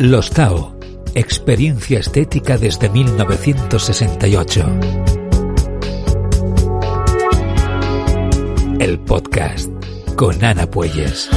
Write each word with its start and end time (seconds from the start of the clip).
Los 0.00 0.30
Tao, 0.30 0.74
experiencia 1.14 1.98
estética 1.98 2.56
desde 2.56 2.88
1968. 2.88 4.66
El 8.78 8.98
podcast 9.00 9.70
con 10.16 10.42
Ana 10.42 10.64
Puelles. 10.70 11.28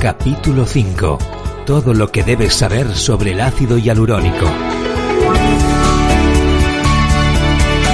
Capítulo 0.00 0.64
5. 0.64 1.18
Todo 1.66 1.92
lo 1.92 2.10
que 2.10 2.22
debes 2.22 2.54
saber 2.54 2.88
sobre 2.96 3.32
el 3.32 3.42
ácido 3.42 3.76
hialurónico. 3.76 4.46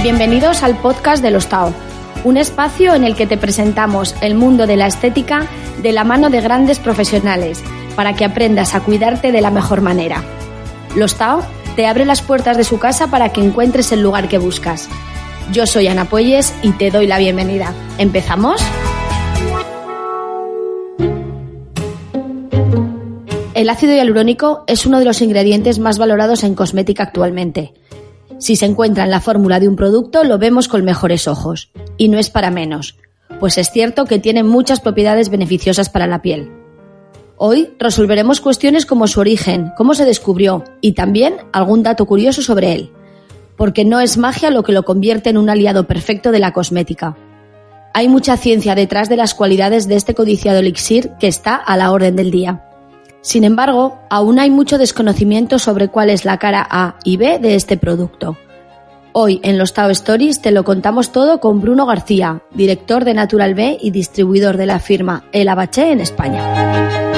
Bienvenidos 0.04 0.62
al 0.62 0.76
podcast 0.76 1.20
de 1.20 1.32
los 1.32 1.48
Tao, 1.48 1.74
un 2.22 2.36
espacio 2.36 2.94
en 2.94 3.02
el 3.02 3.16
que 3.16 3.26
te 3.26 3.38
presentamos 3.38 4.14
el 4.20 4.36
mundo 4.36 4.68
de 4.68 4.76
la 4.76 4.86
estética 4.86 5.48
de 5.82 5.90
la 5.90 6.04
mano 6.04 6.30
de 6.30 6.40
grandes 6.40 6.78
profesionales 6.78 7.60
para 7.96 8.14
que 8.14 8.24
aprendas 8.24 8.74
a 8.74 8.80
cuidarte 8.80 9.32
de 9.32 9.40
la 9.40 9.50
mejor 9.50 9.80
manera. 9.80 10.22
Los 10.96 11.16
Tao 11.16 11.42
te 11.76 11.86
abre 11.86 12.04
las 12.04 12.22
puertas 12.22 12.56
de 12.56 12.64
su 12.64 12.78
casa 12.78 13.08
para 13.08 13.30
que 13.30 13.40
encuentres 13.40 13.92
el 13.92 14.02
lugar 14.02 14.28
que 14.28 14.38
buscas. 14.38 14.88
Yo 15.52 15.66
soy 15.66 15.88
Ana 15.88 16.06
Puelles 16.06 16.54
y 16.62 16.72
te 16.72 16.90
doy 16.90 17.06
la 17.06 17.18
bienvenida. 17.18 17.72
¿Empezamos? 17.98 18.62
El 23.54 23.70
ácido 23.70 23.94
hialurónico 23.94 24.64
es 24.66 24.84
uno 24.84 24.98
de 24.98 25.04
los 25.04 25.22
ingredientes 25.22 25.78
más 25.78 25.98
valorados 25.98 26.44
en 26.44 26.54
cosmética 26.54 27.04
actualmente. 27.04 27.72
Si 28.38 28.56
se 28.56 28.66
encuentra 28.66 29.04
en 29.04 29.10
la 29.10 29.20
fórmula 29.20 29.60
de 29.60 29.68
un 29.68 29.76
producto, 29.76 30.24
lo 30.24 30.38
vemos 30.38 30.68
con 30.68 30.84
mejores 30.84 31.28
ojos. 31.28 31.70
Y 31.96 32.08
no 32.08 32.18
es 32.18 32.30
para 32.30 32.50
menos, 32.50 32.98
pues 33.38 33.58
es 33.58 33.70
cierto 33.70 34.06
que 34.06 34.18
tiene 34.18 34.42
muchas 34.42 34.80
propiedades 34.80 35.28
beneficiosas 35.28 35.88
para 35.88 36.06
la 36.06 36.20
piel. 36.20 36.63
Hoy 37.36 37.74
resolveremos 37.78 38.40
cuestiones 38.40 38.86
como 38.86 39.08
su 39.08 39.18
origen, 39.18 39.72
cómo 39.76 39.94
se 39.94 40.04
descubrió 40.04 40.62
y 40.80 40.92
también 40.92 41.36
algún 41.52 41.82
dato 41.82 42.06
curioso 42.06 42.42
sobre 42.42 42.72
él, 42.72 42.92
porque 43.56 43.84
no 43.84 43.98
es 43.98 44.16
magia 44.16 44.50
lo 44.50 44.62
que 44.62 44.72
lo 44.72 44.84
convierte 44.84 45.30
en 45.30 45.38
un 45.38 45.50
aliado 45.50 45.86
perfecto 45.86 46.30
de 46.30 46.38
la 46.38 46.52
cosmética. 46.52 47.16
Hay 47.92 48.08
mucha 48.08 48.36
ciencia 48.36 48.74
detrás 48.74 49.08
de 49.08 49.16
las 49.16 49.34
cualidades 49.34 49.88
de 49.88 49.96
este 49.96 50.14
codiciado 50.14 50.60
elixir 50.60 51.10
que 51.18 51.26
está 51.26 51.56
a 51.56 51.76
la 51.76 51.90
orden 51.90 52.14
del 52.14 52.30
día. 52.30 52.64
Sin 53.20 53.42
embargo, 53.42 53.98
aún 54.10 54.38
hay 54.38 54.50
mucho 54.50 54.78
desconocimiento 54.78 55.58
sobre 55.58 55.88
cuál 55.88 56.10
es 56.10 56.24
la 56.24 56.38
cara 56.38 56.66
A 56.68 56.96
y 57.04 57.16
B 57.16 57.38
de 57.40 57.56
este 57.56 57.76
producto. 57.76 58.36
Hoy 59.12 59.40
en 59.44 59.58
los 59.58 59.72
Tao 59.72 59.90
Stories 59.90 60.42
te 60.42 60.50
lo 60.50 60.64
contamos 60.64 61.10
todo 61.10 61.40
con 61.40 61.60
Bruno 61.60 61.86
García, 61.86 62.42
director 62.52 63.04
de 63.04 63.14
Natural 63.14 63.54
B 63.54 63.78
y 63.80 63.92
distribuidor 63.92 64.56
de 64.56 64.66
la 64.66 64.80
firma 64.80 65.24
El 65.32 65.48
Abaché 65.48 65.92
en 65.92 66.00
España. 66.00 67.13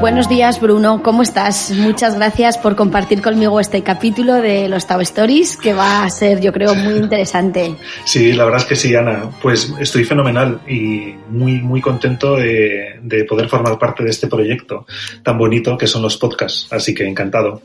Buenos 0.00 0.28
días, 0.28 0.60
Bruno. 0.60 1.02
¿Cómo 1.02 1.22
estás? 1.22 1.72
Muchas 1.72 2.16
gracias 2.16 2.58
por 2.58 2.76
compartir 2.76 3.22
conmigo 3.22 3.58
este 3.58 3.82
capítulo 3.82 4.34
de 4.34 4.68
los 4.68 4.86
Tao 4.86 5.00
Stories, 5.00 5.56
que 5.56 5.72
va 5.72 6.04
a 6.04 6.10
ser, 6.10 6.40
yo 6.40 6.52
creo, 6.52 6.74
muy 6.74 6.94
interesante. 6.94 7.74
Sí, 8.04 8.32
la 8.34 8.44
verdad 8.44 8.60
es 8.60 8.66
que 8.66 8.76
sí, 8.76 8.94
Ana. 8.94 9.30
Pues 9.40 9.72
estoy 9.80 10.04
fenomenal 10.04 10.60
y 10.68 11.14
muy, 11.30 11.60
muy 11.62 11.80
contento 11.80 12.36
de, 12.36 13.00
de 13.02 13.24
poder 13.24 13.48
formar 13.48 13.78
parte 13.78 14.04
de 14.04 14.10
este 14.10 14.26
proyecto 14.26 14.86
tan 15.22 15.38
bonito 15.38 15.78
que 15.78 15.86
son 15.86 16.02
los 16.02 16.18
podcasts. 16.18 16.68
Así 16.70 16.94
que 16.94 17.08
encantado. 17.08 17.62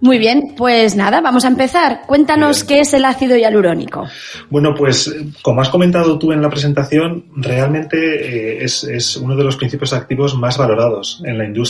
Muy 0.00 0.18
bien, 0.18 0.54
pues 0.56 0.94
nada, 0.94 1.22
vamos 1.22 1.44
a 1.46 1.48
empezar. 1.48 2.02
Cuéntanos 2.06 2.64
qué 2.64 2.80
es 2.80 2.92
el 2.92 3.04
ácido 3.06 3.36
hialurónico. 3.36 4.06
Bueno, 4.50 4.74
pues 4.74 5.12
como 5.40 5.62
has 5.62 5.70
comentado 5.70 6.18
tú 6.18 6.32
en 6.32 6.42
la 6.42 6.50
presentación, 6.50 7.24
realmente 7.34 7.96
eh, 7.96 8.64
es, 8.64 8.84
es 8.84 9.16
uno 9.16 9.34
de 9.36 9.44
los 9.44 9.56
principios 9.56 9.94
activos 9.94 10.36
más 10.36 10.58
valorados 10.58 11.22
en 11.24 11.38
la 11.38 11.44
industria 11.44 11.61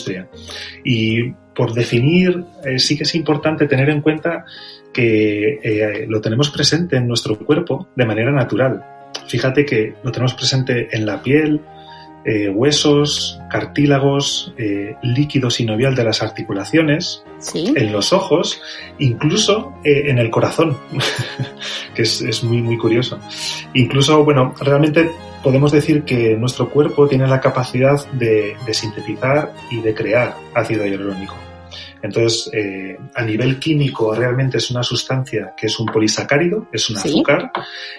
y 0.84 1.32
por 1.54 1.72
definir, 1.74 2.44
eh, 2.64 2.78
sí 2.78 2.96
que 2.96 3.04
es 3.04 3.14
importante 3.14 3.66
tener 3.66 3.90
en 3.90 4.00
cuenta 4.00 4.44
que 4.92 5.58
eh, 5.62 6.06
lo 6.08 6.20
tenemos 6.20 6.50
presente 6.50 6.96
en 6.96 7.06
nuestro 7.06 7.38
cuerpo 7.38 7.88
de 7.94 8.06
manera 8.06 8.32
natural. 8.32 8.84
Fíjate 9.26 9.64
que 9.64 9.94
lo 10.02 10.10
tenemos 10.10 10.34
presente 10.34 10.88
en 10.92 11.06
la 11.06 11.22
piel, 11.22 11.60
eh, 12.24 12.48
huesos, 12.48 13.40
cartílagos, 13.50 14.54
líquido 15.02 15.50
sinovial 15.50 15.94
de 15.94 16.04
las 16.04 16.22
articulaciones, 16.22 17.24
en 17.54 17.92
los 17.92 18.12
ojos, 18.12 18.60
incluso 18.98 19.74
en 19.84 20.18
el 20.18 20.30
corazón, 20.30 20.76
que 21.94 22.02
es, 22.02 22.22
es, 22.22 22.44
muy, 22.44 22.62
muy 22.62 22.78
curioso. 22.78 23.18
Incluso, 23.74 24.24
bueno, 24.24 24.54
realmente 24.60 25.10
podemos 25.42 25.72
decir 25.72 26.04
que 26.04 26.36
nuestro 26.36 26.70
cuerpo 26.70 27.08
tiene 27.08 27.26
la 27.26 27.40
capacidad 27.40 28.06
de, 28.12 28.56
de 28.64 28.74
sintetizar 28.74 29.52
y 29.70 29.80
de 29.80 29.94
crear 29.94 30.36
ácido 30.54 30.86
hialurónico. 30.86 31.34
Entonces, 32.02 32.50
eh, 32.52 32.98
a 33.14 33.22
nivel 33.22 33.58
químico, 33.58 34.14
realmente 34.14 34.58
es 34.58 34.70
una 34.70 34.82
sustancia 34.82 35.54
que 35.56 35.66
es 35.66 35.78
un 35.78 35.86
polisacárido, 35.86 36.66
es 36.72 36.90
un 36.90 36.96
azúcar, 36.96 37.52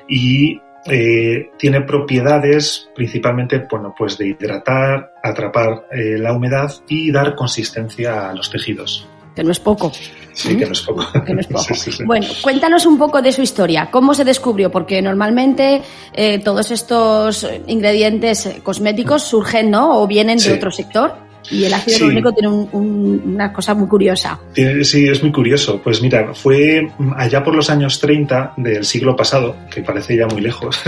y 0.07 0.59
eh, 0.85 1.51
tiene 1.57 1.81
propiedades 1.81 2.89
principalmente, 2.93 3.65
bueno, 3.69 3.93
pues 3.97 4.17
de 4.17 4.27
hidratar, 4.27 5.13
atrapar 5.23 5.87
eh, 5.91 6.17
la 6.17 6.33
humedad 6.33 6.71
y 6.87 7.11
dar 7.11 7.35
consistencia 7.35 8.29
a 8.29 8.33
los 8.33 8.49
tejidos. 8.49 9.07
Que 9.35 9.43
no 9.43 9.51
es 9.51 9.59
poco. 9.59 9.91
Sí, 10.33 10.55
que 10.57 10.65
no 10.65 10.73
es 10.73 10.81
poco. 10.81 11.05
Que 11.25 11.33
no 11.33 11.39
es 11.39 11.47
poco. 11.47 11.63
Sí, 11.67 11.75
sí, 11.75 11.91
sí. 11.91 12.03
Bueno, 12.05 12.27
cuéntanos 12.41 12.85
un 12.85 12.97
poco 12.97 13.21
de 13.21 13.31
su 13.31 13.41
historia. 13.41 13.89
¿Cómo 13.89 14.13
se 14.13 14.23
descubrió? 14.23 14.71
Porque 14.71 15.01
normalmente 15.01 15.81
eh, 16.13 16.39
todos 16.39 16.69
estos 16.71 17.47
ingredientes 17.67 18.57
cosméticos 18.61 19.23
surgen, 19.23 19.71
¿no? 19.71 20.01
O 20.01 20.07
vienen 20.07 20.37
de 20.37 20.53
otro 20.53 20.71
sector. 20.71 21.22
Y 21.51 21.65
el 21.65 21.73
ácido 21.73 21.97
hialurónico 21.97 22.33
tiene 22.33 22.47
un, 22.47 22.69
un, 22.71 23.21
una 23.35 23.51
cosa 23.51 23.73
muy 23.73 23.87
curiosa. 23.87 24.39
Sí, 24.53 25.07
es 25.07 25.21
muy 25.21 25.31
curioso. 25.31 25.81
Pues 25.83 26.01
mira, 26.01 26.33
fue 26.33 26.87
allá 27.15 27.43
por 27.43 27.55
los 27.55 27.69
años 27.69 27.99
30 27.99 28.53
del 28.57 28.85
siglo 28.85 29.15
pasado, 29.15 29.55
que 29.69 29.81
parece 29.81 30.15
ya 30.15 30.27
muy 30.27 30.41
lejos, 30.41 30.81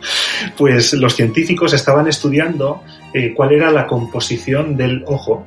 pues 0.56 0.92
los 0.94 1.14
científicos 1.14 1.72
estaban 1.72 2.08
estudiando 2.08 2.82
eh, 3.12 3.32
cuál 3.34 3.52
era 3.52 3.70
la 3.70 3.86
composición 3.86 4.76
del 4.76 5.02
ojo. 5.06 5.46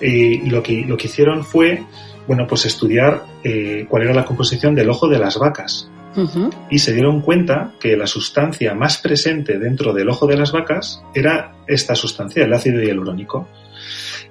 Eh, 0.00 0.40
y 0.44 0.50
lo 0.50 0.62
que, 0.62 0.84
lo 0.86 0.96
que 0.96 1.06
hicieron 1.06 1.42
fue 1.42 1.82
bueno, 2.26 2.46
pues 2.46 2.66
estudiar 2.66 3.22
eh, 3.44 3.86
cuál 3.88 4.02
era 4.02 4.14
la 4.14 4.24
composición 4.24 4.74
del 4.74 4.90
ojo 4.90 5.08
de 5.08 5.18
las 5.18 5.38
vacas. 5.38 5.88
Uh 6.16 6.22
-huh. 6.22 6.50
Y 6.70 6.78
se 6.78 6.92
dieron 6.92 7.20
cuenta 7.20 7.72
que 7.78 7.96
la 7.96 8.06
sustancia 8.06 8.74
más 8.74 8.98
presente 8.98 9.58
dentro 9.58 9.92
del 9.92 10.08
ojo 10.08 10.26
de 10.26 10.36
las 10.36 10.50
vacas 10.50 11.02
era 11.14 11.52
esta 11.66 11.94
sustancia, 11.94 12.44
el 12.44 12.52
ácido 12.52 12.82
hialurónico. 12.82 13.48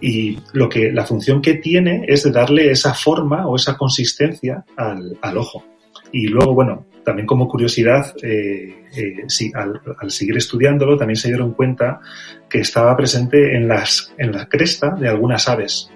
Y 0.01 0.37
lo 0.53 0.69
que, 0.69 0.91
la 0.91 1.05
función 1.05 1.41
que 1.41 1.55
tiene 1.55 2.05
es 2.07 2.23
de 2.23 2.31
darle 2.31 2.71
esa 2.71 2.93
forma 2.93 3.47
o 3.47 3.55
esa 3.55 3.77
consistencia 3.77 4.63
al, 4.75 5.17
al 5.21 5.37
ojo. 5.37 5.63
Y 6.11 6.27
luego, 6.27 6.53
bueno, 6.53 6.85
también 7.03 7.25
como 7.27 7.47
curiosidad, 7.47 8.13
eh, 8.21 8.83
eh, 8.95 9.23
sí, 9.27 9.51
al, 9.53 9.79
al, 9.99 10.11
seguir 10.11 10.37
estudiándolo, 10.37 10.97
también 10.97 11.15
se 11.15 11.29
dieron 11.29 11.53
cuenta 11.53 11.99
que 12.49 12.59
estaba 12.59 12.95
presente 12.97 13.55
en, 13.55 13.67
las, 13.67 14.13
en 14.17 14.31
la 14.31 14.47
cresta 14.47 14.89
de 14.99 15.07
algunas 15.07 15.47
aves. 15.47 15.89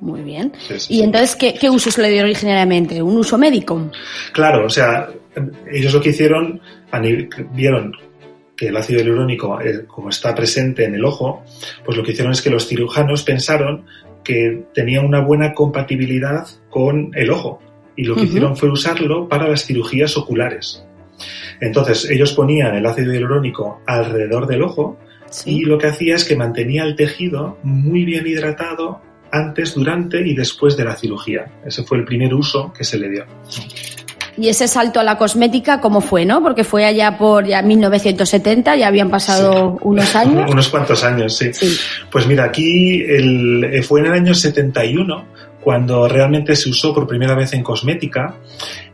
Muy 0.00 0.20
bien. 0.20 0.52
Sí, 0.58 0.78
sí, 0.78 0.94
¿Y 0.94 1.02
entonces 1.02 1.34
¿qué, 1.34 1.54
qué 1.54 1.70
uso 1.70 1.90
se 1.90 2.02
le 2.02 2.10
dio 2.10 2.22
originariamente? 2.22 3.00
¿Un 3.02 3.16
uso 3.16 3.38
médico? 3.38 3.90
Claro, 4.32 4.66
o 4.66 4.68
sea, 4.68 5.08
ellos 5.72 5.94
lo 5.94 6.00
que 6.00 6.10
hicieron, 6.10 6.60
vieron 7.54 7.92
que 8.56 8.68
el 8.68 8.76
ácido 8.76 9.00
hialurónico, 9.00 9.60
eh, 9.60 9.84
como 9.86 10.10
está 10.10 10.34
presente 10.34 10.84
en 10.84 10.94
el 10.94 11.04
ojo, 11.04 11.44
pues 11.84 11.96
lo 11.96 12.02
que 12.02 12.12
hicieron 12.12 12.32
es 12.32 12.42
que 12.42 12.50
los 12.50 12.66
cirujanos 12.66 13.22
pensaron 13.22 13.86
que 14.22 14.64
tenía 14.72 15.00
una 15.00 15.20
buena 15.20 15.52
compatibilidad 15.52 16.46
con 16.70 17.10
el 17.14 17.30
ojo 17.30 17.60
y 17.96 18.04
lo 18.04 18.14
que 18.14 18.22
uh 18.22 18.24
-huh. 18.24 18.28
hicieron 18.28 18.56
fue 18.56 18.70
usarlo 18.70 19.28
para 19.28 19.48
las 19.48 19.64
cirugías 19.66 20.16
oculares. 20.16 20.84
Entonces, 21.60 22.10
ellos 22.10 22.32
ponían 22.32 22.74
el 22.74 22.86
ácido 22.86 23.12
hialurónico 23.12 23.80
alrededor 23.86 24.46
del 24.46 24.62
ojo 24.62 24.98
sí. 25.30 25.58
y 25.58 25.64
lo 25.64 25.78
que 25.78 25.86
hacía 25.86 26.16
es 26.16 26.24
que 26.24 26.36
mantenía 26.36 26.82
el 26.84 26.96
tejido 26.96 27.58
muy 27.62 28.04
bien 28.04 28.26
hidratado 28.26 29.00
antes, 29.30 29.74
durante 29.74 30.20
y 30.26 30.34
después 30.34 30.76
de 30.76 30.84
la 30.84 30.96
cirugía. 30.96 31.46
Ese 31.64 31.82
fue 31.84 31.98
el 31.98 32.04
primer 32.04 32.34
uso 32.34 32.72
que 32.72 32.84
se 32.84 32.98
le 32.98 33.10
dio. 33.10 33.24
Y 34.36 34.48
ese 34.48 34.68
salto 34.68 35.00
a 35.00 35.04
la 35.04 35.16
cosmética, 35.16 35.80
¿cómo 35.80 36.00
fue, 36.00 36.24
no? 36.24 36.42
Porque 36.42 36.64
fue 36.64 36.84
allá 36.84 37.16
por 37.16 37.46
ya 37.46 37.62
1970, 37.62 38.76
ya 38.76 38.88
habían 38.88 39.10
pasado 39.10 39.76
sí. 39.78 39.78
unos 39.82 40.16
años. 40.16 40.50
unos 40.50 40.68
cuantos 40.68 41.04
años, 41.04 41.36
sí. 41.36 41.52
sí. 41.52 41.76
Pues 42.10 42.26
mira, 42.26 42.44
aquí 42.44 43.02
el, 43.02 43.64
eh, 43.64 43.82
fue 43.82 44.00
en 44.00 44.06
el 44.06 44.12
año 44.12 44.34
71 44.34 45.26
cuando 45.60 46.06
realmente 46.06 46.54
se 46.56 46.68
usó 46.68 46.94
por 46.94 47.06
primera 47.06 47.34
vez 47.34 47.54
en 47.54 47.62
cosmética 47.62 48.36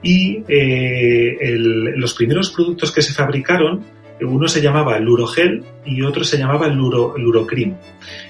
y 0.03 0.45
eh, 0.49 1.37
el, 1.41 1.97
los 1.97 2.15
primeros 2.15 2.51
productos 2.51 2.93
que 2.93 3.03
se 3.03 3.13
fabricaron 3.13 3.85
uno 4.23 4.49
se 4.49 4.61
llamaba 4.61 4.99
Lurogel 4.99 5.65
y 5.85 6.03
otro 6.03 6.25
se 6.25 6.39
llamaba 6.39 6.69
Luro, 6.69 7.15
Lurocrim. 7.17 7.75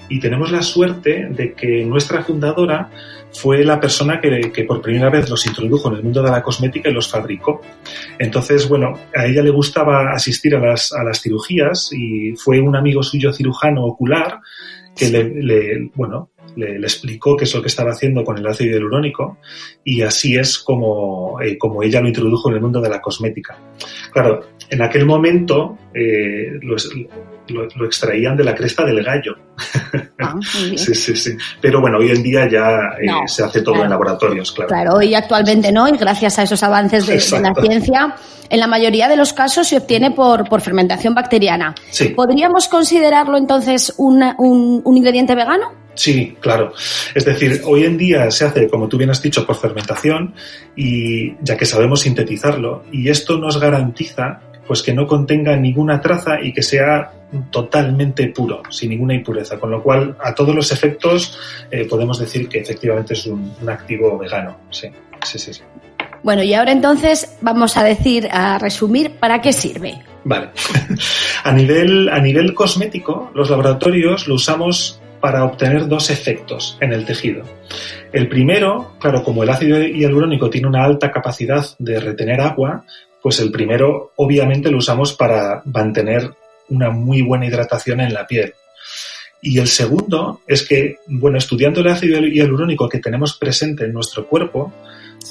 Y 0.09 0.19
tenemos 0.19 0.51
la 0.51 0.61
suerte 0.61 1.27
de 1.29 1.53
que 1.53 1.85
nuestra 1.85 2.23
fundadora 2.23 2.89
fue 3.33 3.63
la 3.63 3.79
persona 3.79 4.19
que, 4.19 4.51
que, 4.51 4.63
por 4.63 4.81
primera 4.81 5.09
vez 5.09 5.29
los 5.29 5.45
introdujo 5.45 5.89
en 5.89 5.95
el 5.95 6.03
mundo 6.03 6.21
de 6.21 6.31
la 6.31 6.43
cosmética 6.43 6.89
y 6.89 6.93
los 6.93 7.09
fabricó. 7.09 7.61
Entonces, 8.19 8.67
bueno, 8.67 8.93
a 9.15 9.25
ella 9.25 9.41
le 9.41 9.49
gustaba 9.49 10.11
asistir 10.11 10.55
a 10.55 10.59
las, 10.59 10.91
a 10.91 11.03
las 11.03 11.21
cirugías 11.21 11.91
y 11.93 12.35
fue 12.35 12.59
un 12.59 12.75
amigo 12.75 13.03
suyo 13.03 13.31
cirujano 13.31 13.85
ocular 13.85 14.39
que 14.95 15.09
le, 15.09 15.89
bueno, 15.95 16.29
le, 16.55 16.75
explicó 16.77 17.35
qué 17.37 17.45
es 17.45 17.55
lo 17.55 17.61
que 17.61 17.67
estaba 17.67 17.91
haciendo 17.91 18.23
con 18.23 18.37
el 18.37 18.47
ácido 18.47 18.71
hialurónico 18.71 19.37
y 19.83 20.01
así 20.01 20.37
es 20.37 20.57
como, 20.57 21.39
eh, 21.41 21.57
como 21.57 21.83
ella 21.83 22.01
lo 22.01 22.07
introdujo 22.07 22.49
en 22.49 22.55
el 22.55 22.61
mundo 22.61 22.81
de 22.81 22.89
la 22.89 23.01
cosmética. 23.01 23.57
Claro, 24.11 24.41
en 24.69 24.81
aquel 24.81 25.05
momento 25.05 25.77
eh, 25.93 26.59
lo, 26.61 27.85
extraían 27.85 28.37
de 28.37 28.43
la 28.43 28.55
cresta 28.55 28.85
del 28.85 29.03
gallo. 29.03 29.35
Ah, 30.19 30.35
sí, 30.75 30.95
sí, 30.95 31.15
sí. 31.15 31.37
Pero 31.59 31.81
bueno, 31.81 31.97
hoy 31.97 32.11
en 32.11 32.23
día 32.23 32.47
ya 32.49 32.67
eh, 33.01 33.27
se 33.27 33.43
hace 33.43 33.61
todo 33.61 33.83
en 33.83 33.89
laboratorios, 33.89 34.51
claro. 34.51 34.69
Claro, 34.69 34.93
hoy 34.95 35.13
actualmente 35.13 35.71
no, 35.71 35.87
y 35.87 35.97
gracias 35.97 36.39
a 36.39 36.43
esos 36.43 36.63
avances 36.63 37.07
de, 37.07 37.15
la 37.41 37.53
ciencia, 37.55 38.15
en 38.49 38.59
la 38.59 38.67
mayoría 38.67 39.07
de 39.07 39.17
los 39.17 39.33
casos 39.33 39.67
se 39.67 39.77
obtiene 39.77 40.11
por, 40.11 40.47
por 40.47 40.61
fermentación 40.61 41.13
bacteriana. 41.13 41.75
¿Podríamos 42.15 42.67
considerarlo 42.67 43.37
entonces 43.37 43.93
un, 43.97 44.23
un 44.37 44.97
ingrediente 44.97 45.35
vegano? 45.35 45.80
Sí, 45.93 46.37
claro. 46.39 46.73
Es 47.13 47.25
decir, 47.25 47.61
hoy 47.65 47.83
en 47.83 47.97
día 47.97 48.31
se 48.31 48.45
hace, 48.45 48.69
como 48.69 48.87
tú 48.87 48.97
bien 48.97 49.09
has 49.09 49.21
dicho, 49.21 49.45
por 49.45 49.57
fermentación 49.57 50.33
y 50.75 51.35
ya 51.43 51.57
que 51.57 51.65
sabemos 51.65 52.01
sintetizarlo 52.01 52.85
y 52.91 53.09
esto 53.09 53.37
nos 53.37 53.59
garantiza 53.59 54.41
pues 54.67 54.83
que 54.83 54.93
no 54.93 55.05
contenga 55.05 55.55
ninguna 55.57 55.99
traza 55.99 56.41
y 56.41 56.53
que 56.53 56.63
sea 56.63 57.11
totalmente 57.49 58.27
puro, 58.27 58.61
sin 58.69 58.91
ninguna 58.91 59.13
impureza, 59.13 59.59
con 59.59 59.71
lo 59.71 59.83
cual 59.83 60.15
a 60.23 60.33
todos 60.33 60.55
los 60.55 60.71
efectos 60.71 61.37
eh, 61.69 61.85
podemos 61.89 62.19
decir 62.19 62.47
que 62.47 62.59
efectivamente 62.59 63.13
es 63.13 63.25
un, 63.25 63.53
activo 63.67 64.17
vegano. 64.17 64.57
Sí, 64.69 64.87
sí, 65.23 65.39
sí, 65.39 65.53
sí. 65.53 65.61
Bueno, 66.23 66.43
y 66.43 66.53
ahora 66.53 66.71
entonces 66.71 67.37
vamos 67.41 67.75
a 67.75 67.83
decir, 67.83 68.29
a 68.31 68.59
resumir, 68.59 69.11
¿para 69.19 69.41
qué 69.41 69.51
sirve? 69.51 70.01
Vale. 70.23 70.51
a, 71.43 71.51
nivel, 71.51 72.07
a 72.09 72.19
nivel 72.19 72.53
cosmético, 72.53 73.31
los 73.33 73.49
laboratorios 73.49 74.27
lo 74.27 74.35
usamos 74.35 75.00
para 75.21 75.45
obtener 75.45 75.87
dos 75.87 76.09
efectos 76.09 76.77
en 76.81 76.91
el 76.91 77.05
tejido. 77.05 77.43
El 78.11 78.27
primero, 78.27 78.95
claro, 78.99 79.23
como 79.23 79.43
el 79.43 79.49
ácido 79.49 79.79
hialurónico 79.81 80.49
tiene 80.49 80.67
una 80.67 80.83
alta 80.83 81.11
capacidad 81.11 81.65
de 81.79 81.99
retener 81.99 82.41
agua, 82.41 82.83
pues 83.21 83.39
el 83.39 83.51
primero 83.51 84.11
obviamente 84.17 84.71
lo 84.71 84.79
usamos 84.79 85.13
para 85.13 85.61
mantener 85.65 86.31
una 86.69 86.89
muy 86.89 87.21
buena 87.21 87.45
hidratación 87.45 88.01
en 88.01 88.13
la 88.13 88.25
piel. 88.25 88.53
Y 89.41 89.59
el 89.59 89.67
segundo 89.67 90.41
es 90.47 90.67
que, 90.67 90.97
bueno, 91.07 91.37
estudiando 91.37 91.81
el 91.81 91.87
ácido 91.87 92.19
hialurónico 92.19 92.87
que 92.87 92.99
tenemos 92.99 93.37
presente 93.37 93.85
en 93.85 93.93
nuestro 93.93 94.27
cuerpo, 94.27 94.71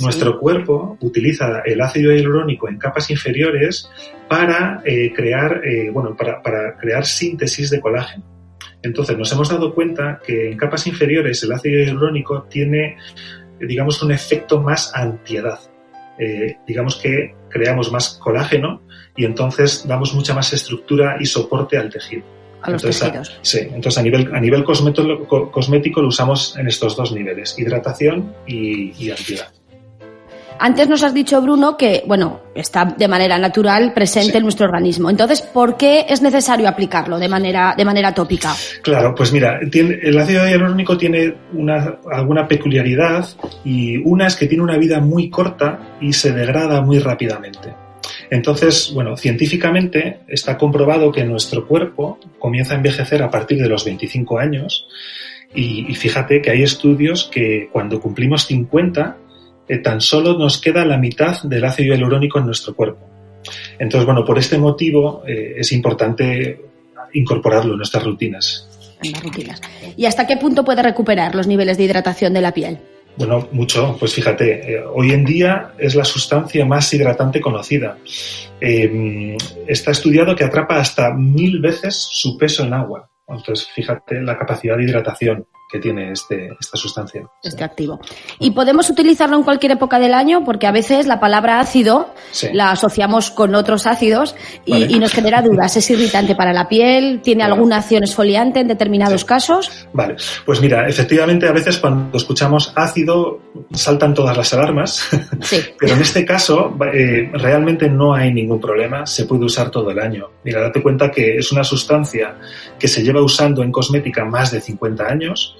nuestro 0.00 0.38
cuerpo 0.38 0.96
utiliza 1.00 1.62
el 1.64 1.80
ácido 1.80 2.12
hialurónico 2.12 2.68
en 2.68 2.78
capas 2.78 3.10
inferiores 3.10 3.88
para 4.28 4.82
eh, 4.84 5.12
crear, 5.14 5.60
eh, 5.64 5.90
bueno, 5.90 6.16
para, 6.16 6.42
para 6.42 6.76
crear 6.76 7.04
síntesis 7.04 7.70
de 7.70 7.80
colágeno. 7.80 8.39
Entonces 8.82 9.16
nos 9.16 9.30
hemos 9.32 9.48
dado 9.48 9.74
cuenta 9.74 10.20
que 10.24 10.52
en 10.52 10.56
capas 10.56 10.86
inferiores 10.86 11.42
el 11.42 11.52
ácido 11.52 11.82
hialurónico 11.84 12.42
tiene, 12.44 12.96
digamos, 13.60 14.02
un 14.02 14.12
efecto 14.12 14.60
más 14.60 14.92
antiedad. 14.94 15.58
Eh, 16.18 16.58
digamos 16.66 16.96
que 16.96 17.34
creamos 17.48 17.90
más 17.90 18.18
colágeno 18.22 18.82
y 19.16 19.24
entonces 19.24 19.86
damos 19.86 20.14
mucha 20.14 20.34
más 20.34 20.52
estructura 20.52 21.16
y 21.18 21.26
soporte 21.26 21.78
al 21.78 21.90
tejido. 21.90 22.24
A 22.62 22.70
los 22.70 22.82
tejidos. 22.82 23.38
sí, 23.40 23.60
entonces 23.60 23.98
a 23.98 24.02
nivel, 24.02 24.34
a 24.34 24.40
nivel 24.40 24.64
cosmético, 24.64 26.02
lo 26.02 26.08
usamos 26.08 26.56
en 26.58 26.68
estos 26.68 26.94
dos 26.94 27.12
niveles, 27.12 27.58
hidratación 27.58 28.34
y, 28.46 28.92
y 29.02 29.10
antiedad. 29.10 29.50
Antes 30.62 30.90
nos 30.90 31.02
has 31.02 31.14
dicho, 31.14 31.40
Bruno, 31.40 31.78
que, 31.78 32.04
bueno, 32.06 32.42
está 32.54 32.84
de 32.84 33.08
manera 33.08 33.38
natural 33.38 33.94
presente 33.94 34.36
en 34.36 34.42
nuestro 34.42 34.66
organismo. 34.66 35.08
Entonces, 35.08 35.40
¿por 35.40 35.78
qué 35.78 36.04
es 36.06 36.20
necesario 36.20 36.68
aplicarlo 36.68 37.18
de 37.18 37.28
manera, 37.28 37.72
de 37.74 37.82
manera 37.82 38.12
tópica? 38.12 38.52
Claro, 38.82 39.14
pues 39.14 39.32
mira, 39.32 39.58
el 39.58 40.18
ácido 40.18 40.46
hialurónico 40.46 40.98
tiene 40.98 41.34
una, 41.54 42.00
alguna 42.12 42.46
peculiaridad 42.46 43.26
y 43.64 43.96
una 44.04 44.26
es 44.26 44.36
que 44.36 44.48
tiene 44.48 44.62
una 44.62 44.76
vida 44.76 45.00
muy 45.00 45.30
corta 45.30 45.96
y 45.98 46.12
se 46.12 46.32
degrada 46.32 46.82
muy 46.82 46.98
rápidamente. 46.98 47.74
Entonces, 48.28 48.92
bueno, 48.92 49.16
científicamente 49.16 50.20
está 50.28 50.58
comprobado 50.58 51.10
que 51.10 51.24
nuestro 51.24 51.66
cuerpo 51.66 52.18
comienza 52.38 52.74
a 52.74 52.76
envejecer 52.76 53.22
a 53.22 53.30
partir 53.30 53.62
de 53.62 53.68
los 53.68 53.86
25 53.86 54.38
años 54.38 54.86
y, 55.54 55.90
y 55.90 55.94
fíjate 55.94 56.42
que 56.42 56.50
hay 56.50 56.62
estudios 56.62 57.30
que 57.32 57.70
cuando 57.72 57.98
cumplimos 57.98 58.44
50 58.44 59.16
eh, 59.16 59.20
tan 59.78 60.00
solo 60.00 60.36
nos 60.36 60.60
queda 60.60 60.84
la 60.84 60.98
mitad 60.98 61.42
del 61.44 61.64
ácido 61.64 61.94
hialurónico 61.94 62.38
en 62.38 62.46
nuestro 62.46 62.74
cuerpo. 62.74 63.08
Entonces, 63.78 64.04
bueno, 64.04 64.24
por 64.24 64.38
este 64.38 64.58
motivo 64.58 65.22
eh, 65.26 65.54
es 65.56 65.72
importante 65.72 66.60
incorporarlo 67.12 67.72
en 67.72 67.78
nuestras 67.78 68.04
rutinas. 68.04 68.68
En 69.02 69.12
las 69.12 69.22
rutinas. 69.22 69.60
¿Y 69.96 70.04
hasta 70.06 70.26
qué 70.26 70.36
punto 70.36 70.64
puede 70.64 70.82
recuperar 70.82 71.34
los 71.34 71.46
niveles 71.46 71.78
de 71.78 71.84
hidratación 71.84 72.34
de 72.34 72.40
la 72.42 72.52
piel? 72.52 72.78
Bueno, 73.16 73.48
mucho. 73.52 73.96
Pues 73.98 74.14
fíjate, 74.14 74.74
eh, 74.74 74.84
hoy 74.94 75.12
en 75.12 75.24
día 75.24 75.72
es 75.78 75.94
la 75.94 76.04
sustancia 76.04 76.64
más 76.64 76.92
hidratante 76.92 77.40
conocida. 77.40 77.98
está 78.60 79.90
estudiado 79.90 80.36
que 80.36 80.44
atrapa 80.44 80.76
hasta 80.76 81.12
mil 81.14 81.60
veces 81.60 81.94
su 82.10 82.36
peso 82.36 82.64
en 82.64 82.74
agua. 82.74 83.08
Entonces, 83.26 83.68
fíjate 83.74 84.20
la 84.20 84.36
capacidad 84.36 84.76
de 84.76 84.84
hidratación 84.84 85.46
que 85.70 85.78
tiene 85.78 86.12
este, 86.12 86.50
esta 86.58 86.76
sustancia. 86.76 87.22
Este 87.42 87.64
activo. 87.64 88.00
¿Y 88.38 88.50
podemos 88.50 88.90
utilizarlo 88.90 89.36
en 89.36 89.42
cualquier 89.42 89.72
época 89.72 89.98
del 89.98 90.14
año? 90.14 90.44
Porque 90.44 90.66
a 90.66 90.72
veces 90.72 91.06
la 91.06 91.20
palabra 91.20 91.60
ácido 91.60 92.12
la 92.52 92.70
asociamos 92.70 93.30
con 93.30 93.54
otros 93.54 93.86
ácidos 93.86 94.34
y, 94.64 94.98
nos 95.00 95.12
genera 95.12 95.40
dudas. 95.40 95.76
¿Es 95.76 95.90
irritante 95.90 96.34
para 96.34 96.52
la 96.52 96.68
piel? 96.68 97.20
¿Tiene 97.22 97.42
alguna 97.42 97.78
acción 97.78 98.04
esfoliante 98.04 98.60
en 98.60 98.68
determinados 98.68 99.24
casos? 99.24 99.88
Vale, 99.92 100.16
pues 100.44 100.60
mira, 100.60 100.86
efectivamente 100.86 101.48
a 101.48 101.52
veces 101.52 101.78
cuando 101.78 102.16
escuchamos 102.18 102.72
ácido 102.76 103.40
saltan 103.72 104.12
todas 104.12 104.36
las 104.36 104.52
alarmas, 104.52 105.08
sí. 105.40 105.56
pero 105.78 105.94
en 105.94 106.02
este 106.02 106.24
caso 106.24 106.76
eh, 106.92 107.30
realmente 107.32 107.88
no 107.88 108.14
hay 108.14 108.32
ningún 108.32 108.60
problema, 108.60 109.06
se 109.06 109.24
puede 109.24 109.44
usar 109.44 109.70
todo 109.70 109.90
el 109.90 109.98
año. 109.98 110.28
Mira, 110.44 110.60
date 110.60 110.82
cuenta 110.82 111.10
que 111.10 111.36
es 111.36 111.50
una 111.50 111.64
sustancia 111.64 112.36
que 112.78 112.88
se 112.88 113.02
lleva 113.02 113.22
usando 113.22 113.62
en 113.62 113.72
cosmética 113.72 114.24
más 114.24 114.50
de 114.50 114.60
50 114.60 115.04
años 115.04 115.56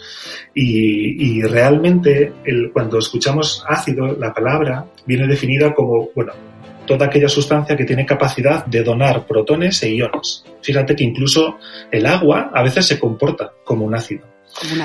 y, 0.55 1.43
realmente 1.43 2.32
cuando 2.73 2.99
escuchamos 2.99 3.64
ácido, 3.67 4.17
la 4.17 4.32
palabra 4.32 4.87
viene 5.06 5.26
definida 5.26 5.75
como, 5.75 6.11
bueno, 6.14 6.32
toda 6.87 7.06
aquella 7.06 7.29
sustancia 7.29 7.76
que 7.76 7.85
tiene 7.85 8.05
capacidad 8.05 8.67
de 8.67 8.82
donar 8.82 9.26
protones 9.26 9.82
e 9.82 9.94
iones. 9.94 10.44
Fíjate 10.61 10.97
que 10.97 11.05
incluso 11.05 11.58
el 11.91 12.06
agua 12.06 12.50
a 12.52 12.62
veces 12.62 12.87
se 12.87 12.99
comporta 12.99 13.52
como 13.64 13.85
un 13.85 13.95
ácido. 13.95 14.30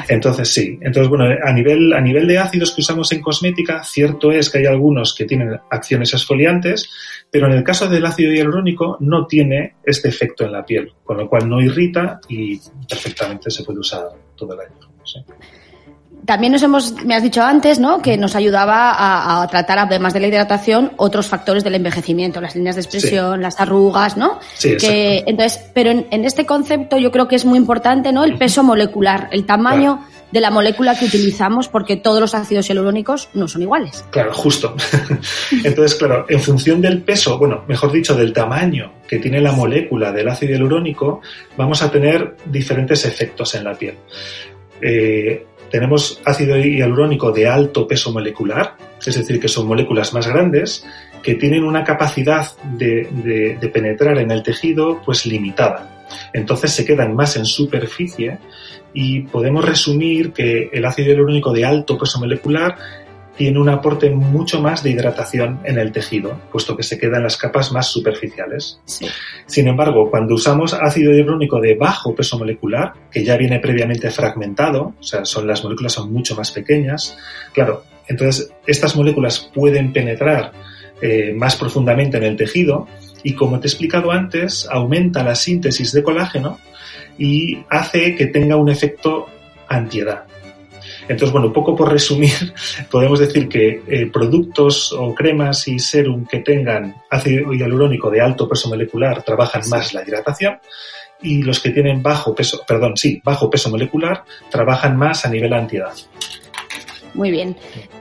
Entonces 0.08 0.50
sí, 0.50 0.78
entonces 0.82 1.10
bueno, 1.10 1.26
a 1.44 1.52
nivel, 1.52 1.92
a 1.94 2.02
nivel 2.02 2.28
de 2.28 2.38
ácidos 2.38 2.72
que 2.72 2.82
usamos 2.82 3.12
en 3.12 3.22
cosmética, 3.22 3.84
cierto 3.84 4.32
es 4.32 4.50
que 4.50 4.60
hay 4.60 4.66
algunos 4.66 5.16
que 5.16 5.26
tienen 5.26 5.60
acciones 5.70 6.14
exfoliantes, 6.14 6.90
pero 7.32 7.48
en 7.48 7.54
el 7.54 7.64
caso 7.64 7.88
del 7.88 8.06
ácido 8.06 8.32
hialurónico 8.32 8.98
no 9.00 9.26
tiene 9.26 9.76
este 9.84 10.10
efecto 10.10 10.46
en 10.46 10.52
la 10.52 10.66
piel, 10.66 10.94
con 11.04 11.18
lo 11.18 11.28
cual 11.28 11.50
no 11.50 11.62
irrita 11.62 12.20
y 12.30 12.60
perfectamente 12.88 13.50
se 13.50 13.64
puede 13.64 13.80
usar 13.80 14.08
todo 14.36 14.54
el 14.54 14.60
año. 14.60 14.95
También 16.26 16.54
nos 16.54 16.64
hemos, 16.64 16.94
me 17.06 17.16
has 17.16 17.22
dicho 17.22 17.44
antes, 17.44 17.80
¿no? 17.80 18.02
Que 18.02 18.18
nos 18.18 18.36
ayudaba 18.36 19.42
a, 19.42 19.48
tratar, 19.48 19.78
además 19.78 20.14
de 20.14 20.20
la 20.20 20.28
hidratación, 20.28 20.94
otros 20.98 21.28
factores 21.28 21.64
del 21.64 21.76
envejecimiento, 21.76 22.42
las 22.42 22.56
líneas 22.56 22.76
de 22.76 22.82
expresión, 22.82 23.42
las 23.42 23.60
arrugas, 23.60 24.18
¿no? 24.18 24.40
Sí, 24.56 24.76
que, 24.78 25.24
entonces, 25.28 25.70
pero 25.74 25.92
en, 25.92 26.26
este 26.26 26.46
concepto 26.46 26.98
yo 26.98 27.12
creo 27.12 27.28
que 27.28 27.36
es 27.36 27.46
muy 27.46 27.60
importante, 27.60 28.12
¿no? 28.12 28.24
El 28.24 28.38
peso 28.38 28.64
molecular, 28.64 29.30
el 29.32 29.46
tamaño 29.46 30.02
de 30.32 30.42
la 30.42 30.50
molécula 30.50 30.98
que 30.98 31.06
utilizamos, 31.06 31.68
porque 31.68 31.96
todos 31.96 32.20
los 32.20 32.34
ácidos 32.34 32.68
hialurónicos 32.68 33.30
no 33.36 33.48
son 33.48 33.62
iguales. 33.62 34.04
Claro, 34.10 34.34
justo. 34.34 34.76
Entonces, 35.64 35.96
claro, 35.96 36.26
en 36.28 36.42
función 36.42 36.82
del 36.82 37.04
peso, 37.04 37.38
bueno, 37.38 37.64
mejor 37.68 37.92
dicho, 37.92 38.16
del 38.16 38.34
tamaño 38.34 38.94
que 39.08 39.20
tiene 39.20 39.40
la 39.40 39.52
molécula 39.52 40.12
del 40.12 40.28
ácido 40.28 40.54
hialurónico, 40.54 41.22
vamos 41.56 41.84
a 41.84 41.92
tener 41.92 42.36
diferentes 42.46 43.06
efectos 43.06 43.54
en 43.54 43.64
la 43.64 43.76
piel. 43.76 43.96
Eh, 44.82 45.46
tenemos 45.70 46.22
ácido 46.24 46.58
hialurónico 46.58 47.32
de 47.32 47.48
alto 47.48 47.88
peso 47.88 48.12
molecular, 48.12 48.78
es 49.06 49.16
decir, 49.16 49.40
que 49.40 49.48
son 49.48 49.68
moléculas 49.68 50.14
más 50.14 50.28
grandes, 50.28 50.86
que 51.22 51.36
tienen 51.36 51.64
una 51.64 51.84
capacidad 51.84 52.46
de, 52.78 53.58
penetrar 53.74 54.20
en 54.20 54.32
el 54.32 54.44
tejido 54.44 55.02
pues 55.04 55.26
limitada. 55.26 56.06
Entonces 56.34 56.72
se 56.72 56.86
quedan 56.86 57.16
más 57.16 57.36
en 57.36 57.46
superficie 57.46 58.38
y 58.94 59.22
podemos 59.22 59.66
resumir 59.66 60.32
que 60.32 60.70
el 60.72 60.86
ácido 60.86 61.10
hialurónico 61.10 61.52
de 61.52 61.66
alto 61.66 61.98
peso 61.98 62.20
molecular 62.20 62.78
tiene 63.38 63.60
un 63.60 63.70
aporte 63.70 64.10
mucho 64.10 64.62
más 64.62 64.84
de 64.84 64.92
hidratación 64.92 65.60
en 65.64 65.78
el 65.78 65.92
tejido, 65.92 66.40
puesto 66.52 66.76
que 66.76 66.84
se 66.84 66.98
queda 66.98 67.18
en 67.18 67.24
las 67.24 67.38
capas 67.38 67.72
más 67.72 67.88
superficiales. 67.88 68.80
Sin 69.46 69.68
embargo, 69.68 70.10
cuando 70.10 70.36
usamos 70.36 70.74
ácido 70.74 71.14
hialurónico 71.14 71.60
de 71.60 71.76
bajo 71.76 72.16
peso 72.16 72.38
molecular, 72.38 72.94
que 73.12 73.24
ya 73.24 73.38
viene 73.38 73.60
previamente 73.60 74.10
fragmentado, 74.10 74.94
o 75.00 75.04
sea, 75.04 75.26
son 75.26 75.48
las 75.48 75.64
moléculas 75.64 75.94
son 75.94 76.12
mucho 76.12 76.36
más 76.36 76.52
pequeñas, 76.52 77.18
claro, 77.54 77.84
entonces 78.08 78.52
estas 78.66 78.96
moléculas 78.96 79.52
pueden 79.54 79.92
penetrar 79.92 80.52
eh, 81.02 81.34
más 81.36 81.56
profundamente 81.56 82.18
en 82.18 82.24
el 82.24 82.38
tejido 82.38 82.88
y 83.24 83.34
como 83.34 83.60
te 83.60 83.68
he 83.68 83.70
explicado 83.70 84.12
antes, 84.12 84.68
aumenta 84.72 85.24
la 85.24 85.36
síntesis 85.36 85.92
de 85.92 86.04
colágeno 86.04 86.60
y 87.18 87.60
hace 87.70 88.16
que 88.16 88.28
tenga 88.28 88.56
un 88.56 88.70
efecto 88.70 89.28
antiedad. 89.68 90.26
Entonces, 91.08 91.32
bueno, 91.32 91.48
un 91.48 91.54
poco 91.54 91.76
por 91.76 91.92
resumir, 91.92 92.54
podemos 92.92 93.20
decir 93.20 93.48
que 93.48 93.82
eh, 93.88 94.10
productos 94.12 94.94
o 94.94 95.14
cremas 95.14 95.68
y 95.68 95.80
serum 95.80 96.26
que 96.26 96.40
tengan 96.40 96.96
ácido 97.10 97.54
hialurónico 97.54 98.10
de 98.10 98.22
alto 98.22 98.48
peso 98.48 98.70
molecular 98.70 99.24
trabajan 99.24 99.62
más 99.70 99.94
la 99.94 100.04
hidratación 100.04 100.60
y 101.22 101.44
los 101.44 101.60
que 101.60 101.72
tienen 101.72 102.04
bajo 102.04 102.36
peso, 102.36 102.62
perdón, 102.68 102.98
sí, 102.98 103.22
bajo 103.24 103.50
peso 103.50 103.70
molecular 103.70 104.24
trabajan 104.50 104.98
más 104.98 105.26
a 105.26 105.30
nivel 105.30 105.54
antiedad. 105.54 105.94
Muy 107.16 107.32
bien. 107.32 107.56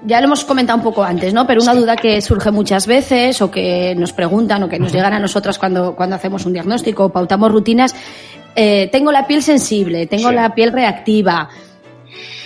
Ya 0.04 0.20
lo 0.20 0.26
hemos 0.26 0.44
comentado 0.44 0.76
un 0.76 0.82
poco 0.82 1.04
antes, 1.04 1.32
¿no? 1.32 1.46
Pero 1.46 1.62
una 1.62 1.74
duda 1.74 1.94
que 1.94 2.20
surge 2.20 2.50
muchas 2.50 2.86
veces 2.86 3.40
o 3.40 3.50
que 3.50 3.94
nos 3.96 4.12
preguntan 4.12 4.64
o 4.64 4.68
que 4.68 4.78
nos 4.78 4.92
llegan 4.92 5.12
a 5.12 5.20
nosotras 5.20 5.56
cuando, 5.56 5.94
cuando 5.94 6.16
hacemos 6.16 6.44
un 6.46 6.52
diagnóstico 6.52 7.04
o 7.04 7.08
pautamos 7.10 7.52
rutinas, 7.52 7.94
eh, 8.56 8.88
tengo 8.90 9.12
la 9.12 9.26
piel 9.26 9.42
sensible, 9.42 10.06
tengo 10.06 10.32
la 10.32 10.52
piel 10.54 10.72
reactiva, 10.72 11.48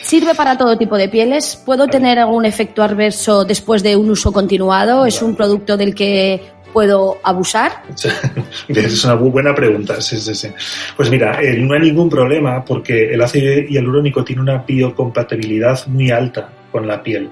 ¿Sirve 0.08 0.34
para 0.34 0.56
todo 0.56 0.78
tipo 0.78 0.96
de 0.96 1.10
pieles? 1.10 1.62
¿Puedo 1.66 1.86
tener 1.86 2.18
algún 2.18 2.46
efecto 2.46 2.82
adverso 2.82 3.44
después 3.44 3.82
de 3.82 3.94
un 3.94 4.08
uso 4.08 4.32
continuado? 4.32 5.04
¿Es 5.04 5.20
un 5.20 5.36
producto 5.36 5.76
del 5.76 5.94
que 5.94 6.40
puedo 6.72 7.18
abusar? 7.22 7.82
es 8.68 9.04
una 9.04 9.16
muy 9.16 9.28
buena 9.28 9.54
pregunta. 9.54 10.00
Sí, 10.00 10.16
sí, 10.16 10.34
sí. 10.34 10.48
Pues 10.96 11.10
mira, 11.10 11.38
eh, 11.42 11.58
no 11.58 11.74
hay 11.74 11.80
ningún 11.80 12.08
problema 12.08 12.64
porque 12.64 13.12
el 13.12 13.20
ácido 13.20 13.52
hialurónico 13.68 14.24
tiene 14.24 14.40
una 14.40 14.64
biocompatibilidad 14.66 15.86
muy 15.88 16.10
alta 16.10 16.48
con 16.72 16.88
la 16.88 17.02
piel. 17.02 17.30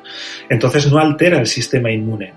Entonces 0.51 0.93
no 0.93 0.99
altera 0.99 1.39
el 1.39 1.47
sistema 1.47 1.91
inmune. 1.91 2.35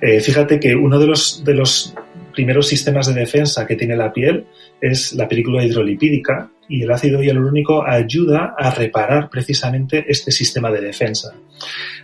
Eh, 0.00 0.20
fíjate 0.20 0.58
que 0.58 0.74
uno 0.74 0.98
de 0.98 1.06
los, 1.06 1.44
de 1.44 1.52
los 1.52 1.94
primeros 2.32 2.66
sistemas 2.66 3.08
de 3.08 3.20
defensa 3.20 3.66
que 3.66 3.76
tiene 3.76 3.94
la 3.94 4.10
piel 4.10 4.46
es 4.80 5.14
la 5.14 5.28
película 5.28 5.64
hidrolipídica 5.64 6.50
y 6.68 6.82
el 6.82 6.90
ácido 6.90 7.22
hialurónico 7.22 7.86
ayuda 7.86 8.54
a 8.58 8.70
reparar 8.70 9.28
precisamente 9.30 10.04
este 10.08 10.32
sistema 10.32 10.70
de 10.70 10.80
defensa. 10.80 11.34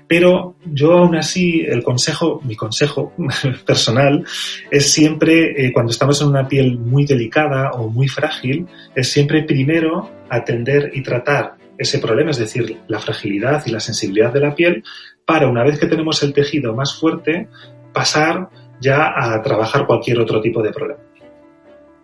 Pero 0.07 0.57
yo 0.65 0.93
aún 0.93 1.17
así, 1.17 1.65
el 1.67 1.83
consejo, 1.83 2.41
mi 2.45 2.55
consejo 2.55 3.13
personal 3.67 4.25
es 4.71 4.91
siempre, 4.91 5.67
eh, 5.67 5.73
cuando 5.73 5.91
estamos 5.91 6.21
en 6.21 6.29
una 6.29 6.49
piel 6.49 6.79
muy 6.79 7.07
delicada 7.07 7.71
o 7.73 7.89
muy 7.89 8.09
frágil, 8.09 8.67
es 8.95 9.11
siempre 9.11 9.43
primero 9.45 10.11
atender 10.29 10.91
y 10.95 11.03
tratar 11.03 11.55
ese 11.79 11.99
problema, 11.99 12.31
es 12.31 12.39
decir, 12.39 12.79
la 12.89 13.01
fragilidad 13.01 13.63
y 13.67 13.71
la 13.71 13.81
sensibilidad 13.81 14.33
de 14.33 14.41
la 14.41 14.55
piel, 14.55 14.85
para 15.25 15.49
una 15.49 15.65
vez 15.65 15.79
que 15.79 15.87
tenemos 15.87 16.23
el 16.23 16.33
tejido 16.33 16.75
más 16.75 16.95
fuerte, 16.95 17.49
pasar 17.93 18.51
ya 18.81 19.13
a 19.17 19.41
trabajar 19.43 19.87
cualquier 19.87 20.21
otro 20.21 20.41
tipo 20.41 20.63
de 20.63 20.73
problema. 20.73 21.01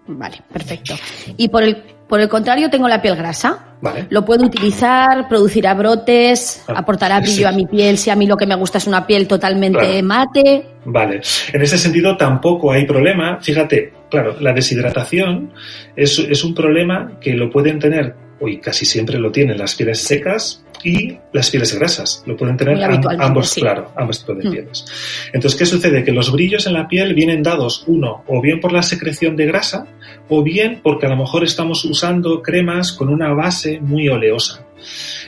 Vale, 0.08 0.38
perfecto. 0.52 0.94
Y 1.36 1.48
por 1.48 1.62
el, 1.62 1.76
por 2.08 2.20
el 2.20 2.28
contrario, 2.28 2.70
tengo 2.70 2.88
la 2.88 3.00
piel 3.00 3.14
grasa. 3.14 3.76
Vale. 3.80 4.06
Lo 4.10 4.24
puedo 4.24 4.44
utilizar, 4.44 5.28
producirá 5.28 5.74
brotes, 5.74 6.64
ah, 6.66 6.74
aportará 6.78 7.20
brillo 7.20 7.46
a 7.46 7.52
mi 7.52 7.66
piel 7.66 7.96
si 7.96 8.10
a 8.10 8.16
mí 8.16 8.26
lo 8.26 8.36
que 8.36 8.46
me 8.46 8.56
gusta 8.56 8.78
es 8.78 8.86
una 8.88 9.06
piel 9.06 9.28
totalmente 9.28 10.02
mate. 10.02 10.66
Vale. 10.84 11.20
En 11.52 11.62
ese 11.62 11.78
sentido 11.78 12.16
tampoco 12.16 12.72
hay 12.72 12.86
problema. 12.86 13.38
Fíjate, 13.40 13.92
claro, 14.10 14.34
la 14.40 14.52
deshidratación 14.52 15.52
es, 15.94 16.18
es 16.18 16.42
un 16.42 16.54
problema 16.54 17.18
que 17.20 17.34
lo 17.34 17.50
pueden 17.50 17.78
tener, 17.78 18.16
hoy 18.40 18.58
casi 18.58 18.84
siempre 18.84 19.18
lo 19.18 19.30
tienen 19.30 19.58
las 19.58 19.76
pieles 19.76 20.00
secas 20.00 20.64
y 20.84 21.18
las 21.32 21.50
pieles 21.50 21.76
grasas. 21.78 22.22
Lo 22.26 22.36
pueden 22.36 22.56
tener 22.56 22.78
ambos, 23.18 23.54
claro, 23.54 23.92
ambos 23.96 24.20
tipos 24.20 24.38
de 24.38 24.48
mm. 24.48 24.52
pieles. 24.52 24.84
Entonces, 25.32 25.58
¿qué 25.58 25.66
sucede? 25.66 26.04
Que 26.04 26.12
los 26.12 26.32
brillos 26.32 26.66
en 26.66 26.74
la 26.74 26.88
piel 26.88 27.14
vienen 27.14 27.42
dados, 27.42 27.84
uno, 27.86 28.24
o 28.26 28.40
bien 28.40 28.60
por 28.60 28.72
la 28.72 28.82
secreción 28.82 29.36
de 29.36 29.46
grasa, 29.46 29.86
o 30.28 30.42
bien 30.42 30.80
porque 30.82 31.06
a 31.06 31.08
lo 31.08 31.16
mejor 31.16 31.44
estamos 31.44 31.84
usando 31.84 32.42
cremas 32.42 32.92
con 32.92 33.08
una 33.08 33.32
base 33.34 33.80
muy 33.80 34.08
oleosa. 34.08 34.64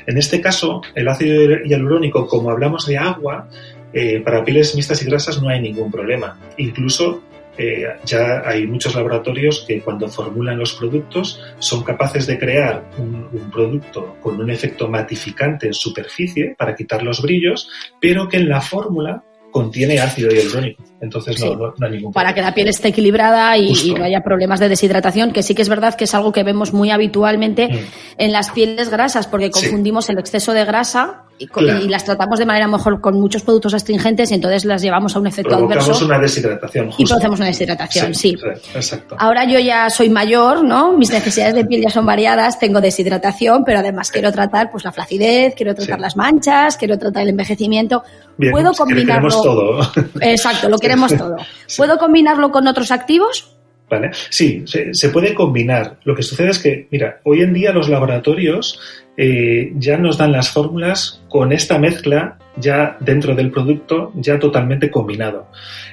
En 0.07 0.17
este 0.17 0.41
caso, 0.41 0.83
el 0.95 1.09
ácido 1.09 1.63
hialurónico, 1.65 2.27
como 2.27 2.51
hablamos 2.51 2.87
de 2.87 2.99
agua, 2.99 3.49
eh, 3.93 4.21
para 4.21 4.45
pieles 4.45 4.75
mixtas 4.77 5.03
y 5.03 5.07
grasas 5.07 5.43
no 5.43 5.49
hay 5.49 5.61
ningún 5.61 5.91
problema. 5.91 6.39
Incluso 6.59 7.23
eh, 7.63 7.85
ya 8.07 8.41
hay 8.43 8.67
muchos 8.67 8.95
laboratorios 8.95 9.67
que 9.69 9.83
cuando 9.83 10.09
formulan 10.09 10.59
los 10.59 10.73
productos 10.73 11.43
son 11.59 11.85
capaces 11.85 12.27
de 12.27 12.39
crear 12.39 12.91
un, 12.97 13.29
un, 13.31 13.51
producto 13.51 14.17
con 14.23 14.41
un 14.41 14.51
efecto 14.51 14.89
matificante 14.89 15.67
en 15.67 15.75
superficie 15.75 16.55
para 16.57 16.75
quitar 16.75 17.03
los 17.03 17.21
brillos, 17.21 17.69
pero 18.01 18.29
que 18.31 18.39
en 18.39 18.49
la 18.49 18.63
fórmula 18.63 19.23
contiene 19.51 20.01
ácido 20.01 20.31
hialurónico. 20.31 20.90
Entonces 21.01 21.43
no, 21.43 21.55
no, 21.57 21.87
hay 21.87 21.93
ningún 21.93 22.13
Para 22.13 22.35
que 22.35 22.43
la 22.43 22.53
piel 22.53 22.69
esté 22.69 22.89
equilibrada 22.89 23.57
y, 23.57 23.95
no 23.97 24.05
haya 24.05 24.21
problemas 24.21 24.61
de 24.61 24.69
deshidratación, 24.69 25.33
que 25.33 25.43
sí 25.43 25.55
que 25.55 25.63
es 25.63 25.69
verdad 25.69 25.95
que 25.95 26.05
es 26.05 26.15
algo 26.15 26.31
que 26.33 26.43
vemos 26.43 26.73
muy 26.73 26.91
habitualmente 26.91 27.69
mm. 27.69 27.79
en 28.19 28.33
las 28.33 28.51
pieles 28.51 28.91
grasas, 28.91 29.27
porque 29.27 29.51
confundimos 29.51 30.11
el 30.11 30.19
exceso 30.19 30.53
de 30.53 30.65
grasa 30.65 31.25
y, 31.41 31.89
las 31.89 32.05
tratamos 32.05 32.39
de 32.39 32.45
manera 32.45 32.69
mejor 32.69 33.01
con 33.01 33.19
muchos 33.19 33.43
productos 33.43 33.73
astringentes 33.73 34.31
y 34.31 34.35
entonces 34.35 34.67
las 34.67 34.83
llevamos 34.83 35.17
a 35.17 35.21
un 35.21 35.27
efecto 35.27 35.55
adverso. 35.55 36.05
una 36.05 36.19
deshidratación. 36.19 36.91
Y 36.99 37.07
producimos 37.07 37.39
una 37.39 37.49
deshidratación, 37.49 38.15
sí, 38.15 38.37
Exacto. 38.75 39.17
Ahora 39.19 39.45
yo 39.45 39.59
ya 39.59 39.89
soy 39.89 40.11
mayor, 40.11 40.63
¿no? 40.63 40.97
Mis 40.99 41.11
necesidades 41.11 41.55
de 41.55 41.65
piel 41.65 41.83
ya 41.83 41.91
son 41.91 42.05
variadas, 42.05 42.59
tengo 42.59 42.81
deshidratación, 42.83 43.65
pero 43.65 43.79
además 43.79 44.11
quiero 44.11 44.31
tratar 44.33 44.71
pues 44.71 44.85
la 44.85 44.93
flacidez, 44.93 45.55
quiero 45.55 45.75
tratar 45.75 45.99
las 45.99 46.17
manchas, 46.17 46.77
quiero 46.77 46.99
tratar 46.99 47.23
el 47.23 47.31
envejecimiento. 47.31 48.03
Puedo 48.51 48.73
combinarlo. 48.73 49.31
todo. 49.31 49.81
Exacto, 50.21 50.69
lo 50.69 50.79
queremos 50.91 51.17
todo. 51.17 51.37
¿Puedo 51.77 51.99
combinarlo 51.99 52.51
con 52.51 52.67
otros 52.67 52.91
activos? 52.91 53.57
¿Vale? 53.89 54.11
Sí, 54.29 54.65
se, 54.67 55.09
puede 55.09 55.35
combinar. 55.35 55.99
Lo 56.05 56.15
que 56.15 56.23
sucede 56.23 56.51
es 56.51 56.61
que, 56.61 56.87
mira, 56.93 57.21
hoy 57.25 57.41
en 57.41 57.53
día 57.53 57.73
los 57.73 57.89
laboratorios 57.89 58.81
eh, 59.17 59.73
ya 59.77 59.99
nos 59.99 60.17
dan 60.17 60.31
las 60.31 60.51
fórmulas 60.51 61.23
con 61.29 61.53
esta 61.53 61.77
mezcla 61.79 62.39
ya 62.57 62.97
dentro 63.01 63.35
del 63.35 63.51
producto, 63.51 64.13
ya 64.15 64.39
totalmente 64.39 64.91
combinado. 64.93 65.49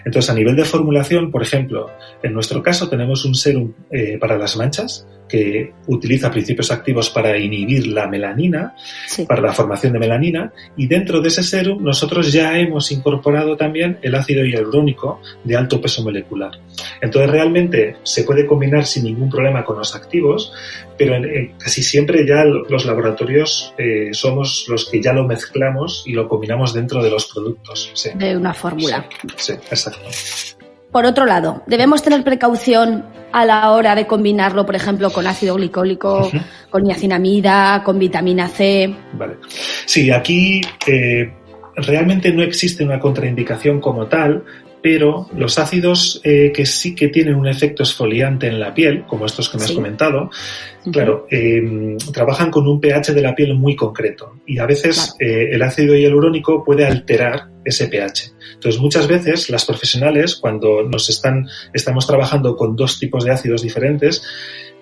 Entonces, 0.05 0.29
a 0.29 0.35
nivel 0.35 0.55
de 0.55 0.63
formulación, 0.63 1.31
por 1.31 1.41
ejemplo, 1.41 1.89
en 2.21 2.33
nuestro 2.33 2.61
caso 2.61 2.87
tenemos 2.87 3.25
un 3.25 3.33
serum 3.33 3.73
eh, 3.89 4.19
para 4.19 4.37
las 4.37 4.55
manchas 4.57 5.07
que 5.27 5.73
utiliza 5.87 6.31
principios 6.31 6.71
activos 6.71 7.09
para 7.09 7.37
inhibir 7.37 7.87
la 7.87 8.07
melanina, 8.07 8.75
para 9.27 9.41
la 9.41 9.53
formación 9.53 9.93
de 9.93 9.99
melanina, 9.99 10.51
y 10.75 10.87
dentro 10.87 11.21
de 11.21 11.27
ese 11.27 11.43
serum 11.43 11.83
nosotros 11.83 12.31
ya 12.31 12.57
hemos 12.57 12.91
incorporado 12.91 13.57
también 13.57 13.99
el 14.01 14.15
ácido 14.15 14.45
hialurónico 14.45 15.21
de 15.43 15.55
alto 15.55 15.81
peso 15.81 16.03
molecular. 16.03 16.51
Entonces, 17.01 17.31
realmente 17.31 17.97
se 18.03 18.23
puede 18.23 18.45
combinar 18.45 18.85
sin 18.85 19.05
ningún 19.05 19.29
problema 19.29 19.63
con 19.63 19.77
los 19.77 19.95
activos, 19.95 20.53
pero 20.97 21.15
casi 21.57 21.83
siempre 21.83 22.25
ya 22.25 22.43
los 22.43 22.85
laboratorios 22.85 23.73
eh, 23.77 24.09
somos 24.13 24.65
los 24.67 24.89
que 24.89 25.01
ya 25.01 25.13
lo 25.13 25.25
mezclamos 25.25 26.03
y 26.05 26.13
lo 26.13 26.27
combinamos 26.27 26.73
dentro 26.73 27.03
de 27.03 27.09
los 27.09 27.27
productos. 27.27 27.91
De 28.15 28.35
una 28.35 28.53
fórmula. 28.53 29.07
Sí, 29.35 29.53
exacto. 29.53 30.07
Por 30.91 31.05
otro 31.05 31.25
lado, 31.25 31.63
debemos 31.67 32.01
tener 32.01 32.23
precaución 32.23 33.05
a 33.31 33.45
la 33.45 33.71
hora 33.71 33.93
de 33.93 34.07
combinarlo, 34.07 34.65
por 34.65 34.75
ejemplo, 34.75 35.11
con 35.11 35.27
ácido 35.27 35.55
glicólico, 35.55 36.31
con 36.69 36.83
niacinamida, 36.83 37.83
con 37.83 37.99
vitamina 37.99 38.47
C. 38.47 38.95
Vale. 39.13 39.35
Sí, 39.85 40.09
aquí 40.11 40.61
eh, 40.87 41.33
realmente 41.75 42.31
no 42.31 42.41
existe 42.41 42.83
una 42.83 42.99
contraindicación 42.99 43.79
como 43.81 44.07
tal, 44.07 44.43
pero 44.89 45.27
los 45.35 45.59
ácidos 45.59 46.21
eh, 46.23 46.53
que 46.55 46.65
sí 46.65 46.95
que 46.95 47.09
tienen 47.09 47.35
un 47.35 47.45
efecto 47.45 47.83
esfoliante 47.83 48.47
en 48.47 48.57
la 48.57 48.73
piel, 48.73 49.03
como 49.05 49.25
estos 49.25 49.49
que 49.49 49.57
me 49.57 49.65
has 49.65 49.73
comentado, 49.73 50.29
claro, 50.93 51.27
em, 51.29 51.97
trabajan 52.13 52.49
con 52.49 52.65
un 52.69 52.79
pH 52.79 53.13
de 53.13 53.21
la 53.21 53.35
piel 53.35 53.53
muy 53.55 53.75
concreto 53.75 54.35
y 54.45 54.59
a 54.59 54.65
veces 54.65 55.13
eh, 55.19 55.49
el 55.51 55.61
ácido 55.61 55.93
hialurónico 55.93 56.63
puede 56.63 56.85
alterar 56.85 57.49
ese 57.65 57.89
pH. 57.89 58.31
Entonces, 58.53 58.79
muchas 58.79 59.09
veces 59.09 59.49
las 59.49 59.65
profesionales, 59.65 60.37
cuando 60.37 60.83
nos 60.83 61.09
están, 61.09 61.45
estamos 61.73 62.07
trabajando 62.07 62.55
con 62.55 62.77
dos 62.77 62.97
tipos 62.97 63.25
de 63.25 63.31
ácidos 63.31 63.63
diferentes, 63.63 64.23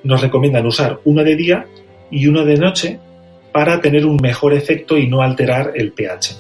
nos 0.04 0.22
recomiendan 0.22 0.68
usar 0.68 1.00
uno 1.06 1.24
de 1.24 1.36
día 1.36 1.66
y 2.12 2.28
uno 2.28 2.46
de 2.46 2.58
noche 2.58 3.00
para 3.52 3.82
tener 3.82 4.06
un 4.06 4.18
mejor 4.18 4.54
efecto 4.54 5.00
y 5.00 5.08
no 5.08 5.24
alterar 5.24 5.74
el 5.74 5.94
pH. 5.94 6.36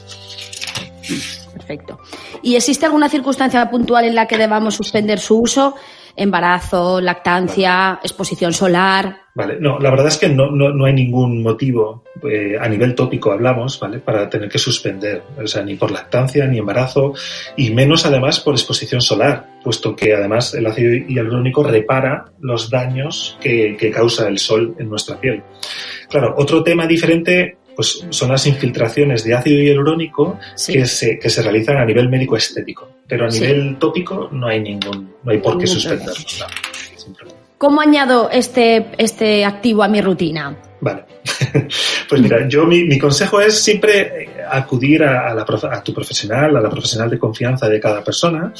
Perfecto. 1.65 1.99
¿Y 2.43 2.55
existe 2.55 2.85
alguna 2.85 3.09
circunstancia 3.09 3.67
puntual 3.71 4.05
en 4.05 4.13
la 4.13 4.27
que 4.27 4.37
debamos 4.37 4.75
suspender 4.75 5.19
su 5.19 5.39
uso? 5.39 5.75
Embarazo, 6.15 7.01
lactancia, 7.01 7.99
exposición 8.03 8.53
solar. 8.53 9.23
Vale, 9.33 9.57
no, 9.59 9.79
la 9.79 9.89
verdad 9.89 10.07
es 10.07 10.17
que 10.17 10.29
no, 10.29 10.51
no, 10.51 10.85
hay 10.85 10.93
ningún 10.93 11.41
motivo, 11.41 12.03
eh, 12.31 12.55
a 12.57 12.69
nivel 12.69 12.93
tópico 12.93 13.31
hablamos, 13.31 13.79
¿vale? 13.79 13.97
Para 13.99 14.29
tener 14.29 14.47
que 14.47 14.59
suspender, 14.59 15.23
o 15.43 15.47
sea, 15.47 15.63
ni 15.63 15.75
por 15.75 15.91
lactancia, 15.91 16.45
ni 16.45 16.59
embarazo, 16.59 17.13
y 17.57 17.71
menos 17.71 18.05
además 18.05 18.39
por 18.39 18.53
exposición 18.53 19.01
solar, 19.01 19.59
puesto 19.63 19.95
que 19.95 20.13
además 20.13 20.53
el 20.53 20.67
ácido 20.67 20.93
hialurónico 20.93 21.63
repara 21.63 22.25
los 22.39 22.69
daños 22.69 23.37
que, 23.41 23.75
que 23.77 23.91
causa 23.91 24.27
el 24.27 24.37
sol 24.37 24.75
en 24.79 24.87
nuestra 24.87 25.19
piel. 25.19 25.43
Claro, 26.09 26.35
otro 26.37 26.63
tema 26.63 26.87
diferente 26.87 27.57
pues 27.75 28.05
son 28.09 28.31
las 28.31 28.45
infiltraciones 28.47 29.23
de 29.23 29.33
ácido 29.33 29.61
hialurónico 29.61 30.39
que, 30.67 30.85
se, 30.85 31.19
que 31.19 31.29
se 31.29 31.41
realizan 31.41 31.77
a 31.77 31.85
nivel 31.85 32.09
médico 32.09 32.37
estético. 32.37 32.89
Pero 33.07 33.25
a 33.25 33.29
nivel 33.29 33.77
tópico 33.77 34.29
no 34.31 34.47
hay 34.47 34.61
ningún, 34.61 35.13
no 35.23 35.31
hay 35.31 35.39
por 35.39 35.57
qué 35.57 35.67
suspenderlo. 35.67 36.13
¿cómo 37.57 37.81
añado 37.81 38.29
este, 38.29 38.87
este 38.97 39.45
activo 39.45 39.83
a 39.83 39.87
mi 39.87 40.01
rutina? 40.01 40.55
Vale. 40.81 41.05
Pues 42.07 42.21
mira, 42.21 42.47
yo 42.47 42.65
mi, 42.67 42.99
consejo 42.99 43.41
es 43.41 43.59
siempre 43.59 44.23
eh, 44.23 44.29
acudir 44.47 45.03
a, 45.03 45.33
la, 45.33 45.41
a, 45.43 45.83
tu 45.83 45.91
profesional, 45.91 46.55
a 46.55 46.61
la 46.61 46.69
profesional 46.69 47.09
de 47.09 47.17
confianza 47.17 47.67
de 47.67 47.79
cada 47.79 48.03
persona. 48.03 48.53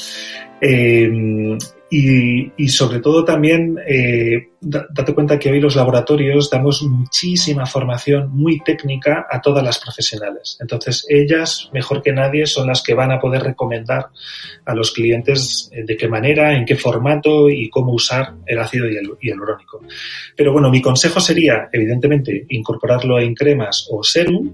Eh, 0.60 1.56
y, 1.88 2.68
sobre 2.68 2.98
todo 2.98 3.24
también 3.24 3.78
eh, 3.86 4.48
date 4.60 5.14
cuenta 5.14 5.38
que 5.38 5.50
hoy 5.50 5.60
los 5.60 5.76
laboratorios 5.76 6.50
damos 6.50 6.82
muchísima 6.82 7.64
formación 7.64 8.30
muy 8.32 8.58
técnica 8.60 9.26
a 9.30 9.40
todas 9.40 9.62
las 9.62 9.78
profesionales. 9.78 10.56
Entonces 10.60 11.06
ellas, 11.08 11.70
mejor 11.72 12.02
que 12.02 12.12
nadie, 12.12 12.46
son 12.46 12.66
las 12.66 12.82
que 12.82 12.94
van 12.94 13.12
a 13.12 13.20
poder 13.20 13.42
recomendar 13.42 14.08
a 14.64 14.74
los 14.74 14.90
clientes 14.90 15.70
eh, 15.72 15.84
de 15.86 15.96
qué 15.96 16.08
manera, 16.08 16.56
en 16.56 16.64
qué 16.64 16.74
formato 16.74 17.48
y 17.48 17.70
cómo 17.70 17.92
usar 17.92 18.34
el 18.46 18.58
ácido 18.58 18.86
hialurónico. 19.20 19.82
Pero 20.36 20.52
bueno, 20.52 20.70
mi 20.70 20.82
consejo 20.82 21.20
sería, 21.20 21.68
evidentemente, 21.72 22.46
incorporarlo 22.48 23.20
en 23.20 23.32
cremas 23.32 23.86
o 23.92 24.02
serum, 24.02 24.52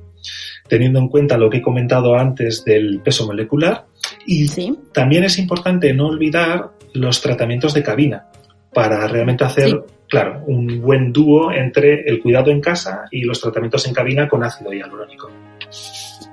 teniendo 0.69 0.99
en 0.99 1.09
cuenta 1.09 1.39
lo 1.39 1.49
que 1.49 1.59
he 1.59 1.62
comentado 1.62 2.15
antes 2.15 2.62
del 2.62 3.01
peso 3.01 3.27
molecular. 3.27 3.87
Y 4.27 4.47
también 4.93 5.25
es 5.25 5.39
importante 5.39 5.95
no 5.95 6.09
olvidar 6.09 6.73
los 6.94 7.20
tratamientos 7.20 7.75
de 7.75 7.82
cabina 7.82 8.26
para 8.72 9.06
realmente 9.06 9.44
hacer, 9.44 9.84
claro, 10.08 10.42
un 10.46 10.80
buen 10.80 11.12
dúo 11.12 11.52
entre 11.52 12.08
el 12.08 12.20
cuidado 12.20 12.50
en 12.50 12.61
casa 12.61 13.04
y 13.11 13.22
los 13.22 13.40
tratamientos 13.40 13.87
en 13.87 13.94
cabina 13.94 14.28
con 14.28 14.42
ácido 14.42 14.72
hialurónico 14.72 15.30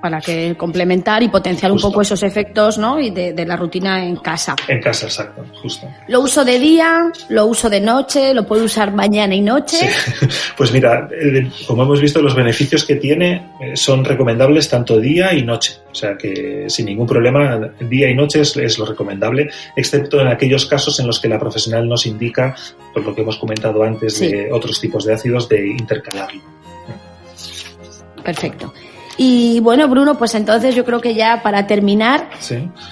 para 0.01 0.21
que 0.21 0.55
complementar 0.57 1.23
y 1.23 1.29
potenciar 1.29 1.71
un 1.71 1.79
poco 1.79 2.01
esos 2.01 2.23
efectos 2.23 2.77
¿no? 2.77 2.99
y 2.99 3.09
de, 3.09 3.45
la 3.45 3.55
rutina 3.55 4.05
en 4.05 4.17
casa. 4.17 4.55
En 4.67 4.81
casa, 4.81 5.07
exacto, 5.07 5.43
justo. 5.61 5.87
Lo 6.07 6.21
uso 6.21 6.45
de 6.45 6.59
día, 6.59 7.11
lo 7.29 7.45
uso 7.45 7.69
de 7.69 7.81
noche, 7.81 8.33
lo 8.33 8.45
puedo 8.45 8.65
usar 8.65 8.93
mañana 8.93 9.35
y 9.35 9.41
noche. 9.41 9.77
Pues 10.55 10.73
mira, 10.73 11.07
eh, 11.11 11.49
como 11.67 11.83
hemos 11.83 12.01
visto, 12.01 12.21
los 12.21 12.35
beneficios 12.35 12.83
que 12.83 12.95
tiene 12.95 13.51
eh, 13.61 13.77
son 13.77 14.03
recomendables 14.03 14.67
tanto 14.67 14.99
día 14.99 15.33
y 15.33 15.43
noche. 15.43 15.77
O 15.89 15.95
sea 15.95 16.17
que 16.17 16.65
sin 16.67 16.87
ningún 16.87 17.07
problema, 17.07 17.57
día 17.79 18.09
y 18.09 18.15
noche 18.15 18.41
es, 18.41 18.77
lo 18.77 18.85
recomendable, 18.85 19.49
excepto 19.75 20.19
en 20.19 20.27
aquellos 20.27 20.65
casos 20.65 20.99
en 20.99 21.07
los 21.07 21.19
que 21.19 21.29
la 21.29 21.39
profesional 21.39 21.87
nos 21.87 22.05
indica, 22.05 22.55
por 22.93 23.05
lo 23.05 23.15
que 23.15 23.21
hemos 23.21 23.37
comentado 23.37 23.83
antes, 23.83 24.19
de 24.19 24.51
otros 24.51 24.79
tipos 24.81 25.05
de 25.05 25.13
ácidos, 25.13 25.47
de 25.47 25.67
intercalarlo. 25.67 26.41
Perfecto. 28.23 28.73
Y 29.21 29.59
bueno, 29.59 29.89
Bruno, 29.89 30.17
pues 30.17 30.33
entonces 30.33 30.73
yo 30.73 30.85
creo 30.85 31.01
que 31.01 31.13
ya 31.13 31.43
para 31.43 31.67
terminar, 31.67 32.29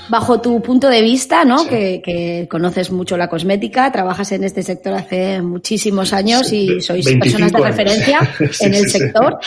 bajo 0.09 0.41
tu 0.41 0.61
punto 0.61 0.89
de 0.89 1.01
vista, 1.01 1.45
¿no? 1.45 1.65
Que, 1.65 2.45
conoces 2.51 2.91
mucho 2.91 3.15
la 3.15 3.29
cosmética, 3.29 3.89
trabajas 3.93 4.33
en 4.33 4.43
este 4.43 4.61
sector 4.61 4.93
hace 4.93 5.41
muchísimos 5.41 6.11
años 6.11 6.51
y 6.51 6.81
sois 6.81 7.07
personas 7.17 7.53
de 7.53 7.61
referencia 7.61 8.19
en 8.59 8.73
el 8.73 8.89
sector. 8.89 9.37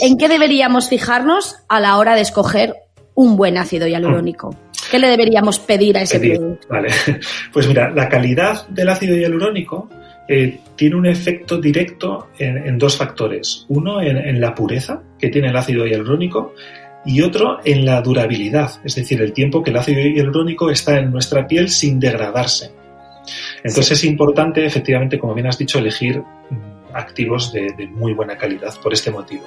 ¿En 0.00 0.16
qué 0.16 0.28
deberíamos 0.28 0.88
fijarnos 0.88 1.56
a 1.68 1.80
la 1.80 1.96
hora 1.98 2.14
de 2.14 2.20
escoger 2.20 2.76
un 3.14 3.36
buen 3.36 3.58
ácido 3.58 3.88
hialurónico? 3.88 4.54
¿Qué 4.88 5.00
le 5.00 5.08
deberíamos 5.08 5.58
pedir 5.58 5.98
a 5.98 6.02
ese 6.02 6.20
producto? 6.20 6.68
Vale, 6.68 6.90
pues 7.52 7.66
mira, 7.66 7.90
la 7.90 8.08
calidad 8.08 8.68
del 8.68 8.88
ácido 8.88 9.16
hialurónico 9.16 9.88
eh, 10.28 10.60
tiene 10.80 10.96
un 10.96 11.04
efecto 11.04 11.60
directo 11.60 12.30
en, 12.38 12.78
dos 12.78 12.96
factores. 12.96 13.66
Uno 13.68 14.00
en, 14.00 14.40
la 14.40 14.54
pureza 14.54 15.02
que 15.18 15.28
tiene 15.28 15.48
el 15.48 15.56
ácido 15.58 15.86
hialurónico 15.86 16.54
y 17.04 17.20
otro 17.20 17.58
en 17.62 17.84
la 17.84 18.00
durabilidad, 18.00 18.80
es 18.82 18.94
decir, 18.94 19.20
el 19.20 19.34
tiempo 19.34 19.62
que 19.62 19.72
el 19.72 19.76
ácido 19.76 20.00
hialurónico 20.00 20.70
está 20.70 20.98
en 20.98 21.10
nuestra 21.10 21.46
piel 21.46 21.68
sin 21.68 22.00
degradarse. 22.00 22.70
Entonces 23.62 23.90
es 23.90 24.04
importante, 24.04 24.64
efectivamente, 24.64 25.18
como 25.18 25.34
bien 25.34 25.48
has 25.48 25.58
dicho, 25.58 25.78
elegir 25.78 26.20
mm, 26.20 26.94
activos 26.94 27.52
de, 27.52 27.86
muy 27.92 28.14
buena 28.14 28.38
calidad 28.38 28.72
por 28.82 28.94
este 28.94 29.10
motivo. 29.10 29.44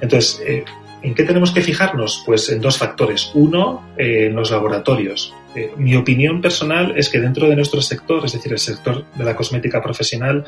Entonces, 0.00 0.40
eh, 0.46 0.64
¿En 1.02 1.14
qué 1.14 1.22
tenemos 1.22 1.50
que 1.50 1.62
fijarnos? 1.62 2.22
Pues 2.26 2.50
en 2.50 2.60
dos 2.60 2.76
factores. 2.76 3.30
Uno, 3.32 3.88
eh, 3.96 4.26
en 4.26 4.36
los 4.36 4.50
laboratorios. 4.50 5.32
Eh, 5.54 5.72
mi 5.76 5.96
opinión 5.96 6.40
personal 6.40 6.94
es 6.96 7.08
que 7.08 7.20
dentro 7.20 7.48
de 7.48 7.56
nuestro 7.56 7.82
sector, 7.82 8.24
es 8.24 8.32
decir, 8.32 8.52
el 8.52 8.58
sector 8.58 9.04
de 9.16 9.24
la 9.24 9.34
cosmética 9.34 9.82
profesional, 9.82 10.44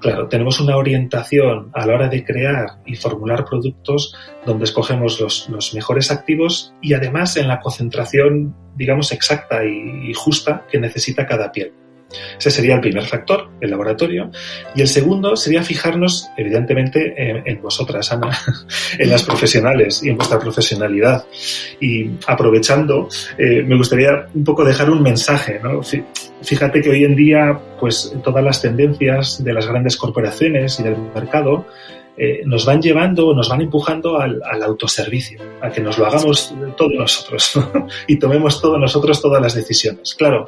claro, 0.00 0.28
tenemos 0.28 0.60
una 0.60 0.76
orientación 0.76 1.70
a 1.74 1.86
la 1.86 1.94
hora 1.94 2.08
de 2.08 2.24
crear 2.24 2.80
y 2.86 2.96
formular 2.96 3.44
productos 3.44 4.14
donde 4.46 4.64
escogemos 4.64 5.20
los, 5.20 5.74
mejores 5.74 6.10
activos 6.10 6.72
y 6.80 6.94
además 6.94 7.36
en 7.36 7.48
la 7.48 7.60
concentración, 7.60 8.54
digamos, 8.76 9.12
exacta 9.12 9.64
y 9.64 10.12
justa 10.14 10.66
que 10.70 10.80
necesita 10.80 11.26
cada 11.26 11.52
piel. 11.52 11.72
Ese 12.38 12.50
sería 12.50 12.74
el 12.74 12.80
primer 12.80 13.04
factor, 13.04 13.50
el 13.60 13.70
laboratorio. 13.70 14.30
Y 14.74 14.80
el 14.80 14.88
segundo 14.88 15.36
sería 15.36 15.62
fijarnos, 15.62 16.28
evidentemente, 16.36 17.14
en, 17.44 17.62
vosotras, 17.62 18.12
Ana, 18.12 18.30
en 18.98 19.10
las 19.10 19.22
profesionales 19.22 20.02
y 20.02 20.10
en 20.10 20.16
vuestra 20.16 20.38
profesionalidad. 20.38 21.24
Y 21.80 22.10
aprovechando, 22.26 23.08
eh, 23.38 23.62
me 23.62 23.76
gustaría 23.76 24.26
un 24.34 24.44
poco 24.44 24.64
dejar 24.64 24.90
un 24.90 25.02
mensaje. 25.02 25.60
¿no? 25.62 25.80
Fíjate 26.42 26.80
que 26.80 26.90
hoy 26.90 27.04
en 27.04 27.16
día, 27.16 27.58
pues 27.78 28.14
todas 28.22 28.42
las 28.42 28.62
tendencias 28.62 29.42
de 29.42 29.52
las 29.52 29.66
grandes 29.66 29.96
corporaciones 29.96 30.80
y 30.80 30.82
del 30.82 30.96
mercado 31.14 31.66
eh, 32.22 32.42
nos 32.44 32.66
van 32.66 32.82
llevando, 32.82 33.32
nos 33.32 33.48
van 33.48 33.62
empujando 33.62 34.20
al, 34.20 34.42
autoservicio, 34.62 35.40
a 35.62 35.70
que 35.70 35.80
nos 35.80 35.96
lo 35.96 36.04
hagamos 36.04 36.54
todos 36.76 36.92
nosotros 36.92 37.58
y 38.06 38.18
tomemos 38.18 38.60
todos 38.60 38.78
nosotros 38.78 39.22
todas 39.22 39.40
las 39.40 39.54
decisiones. 39.54 40.14
Claro, 40.14 40.46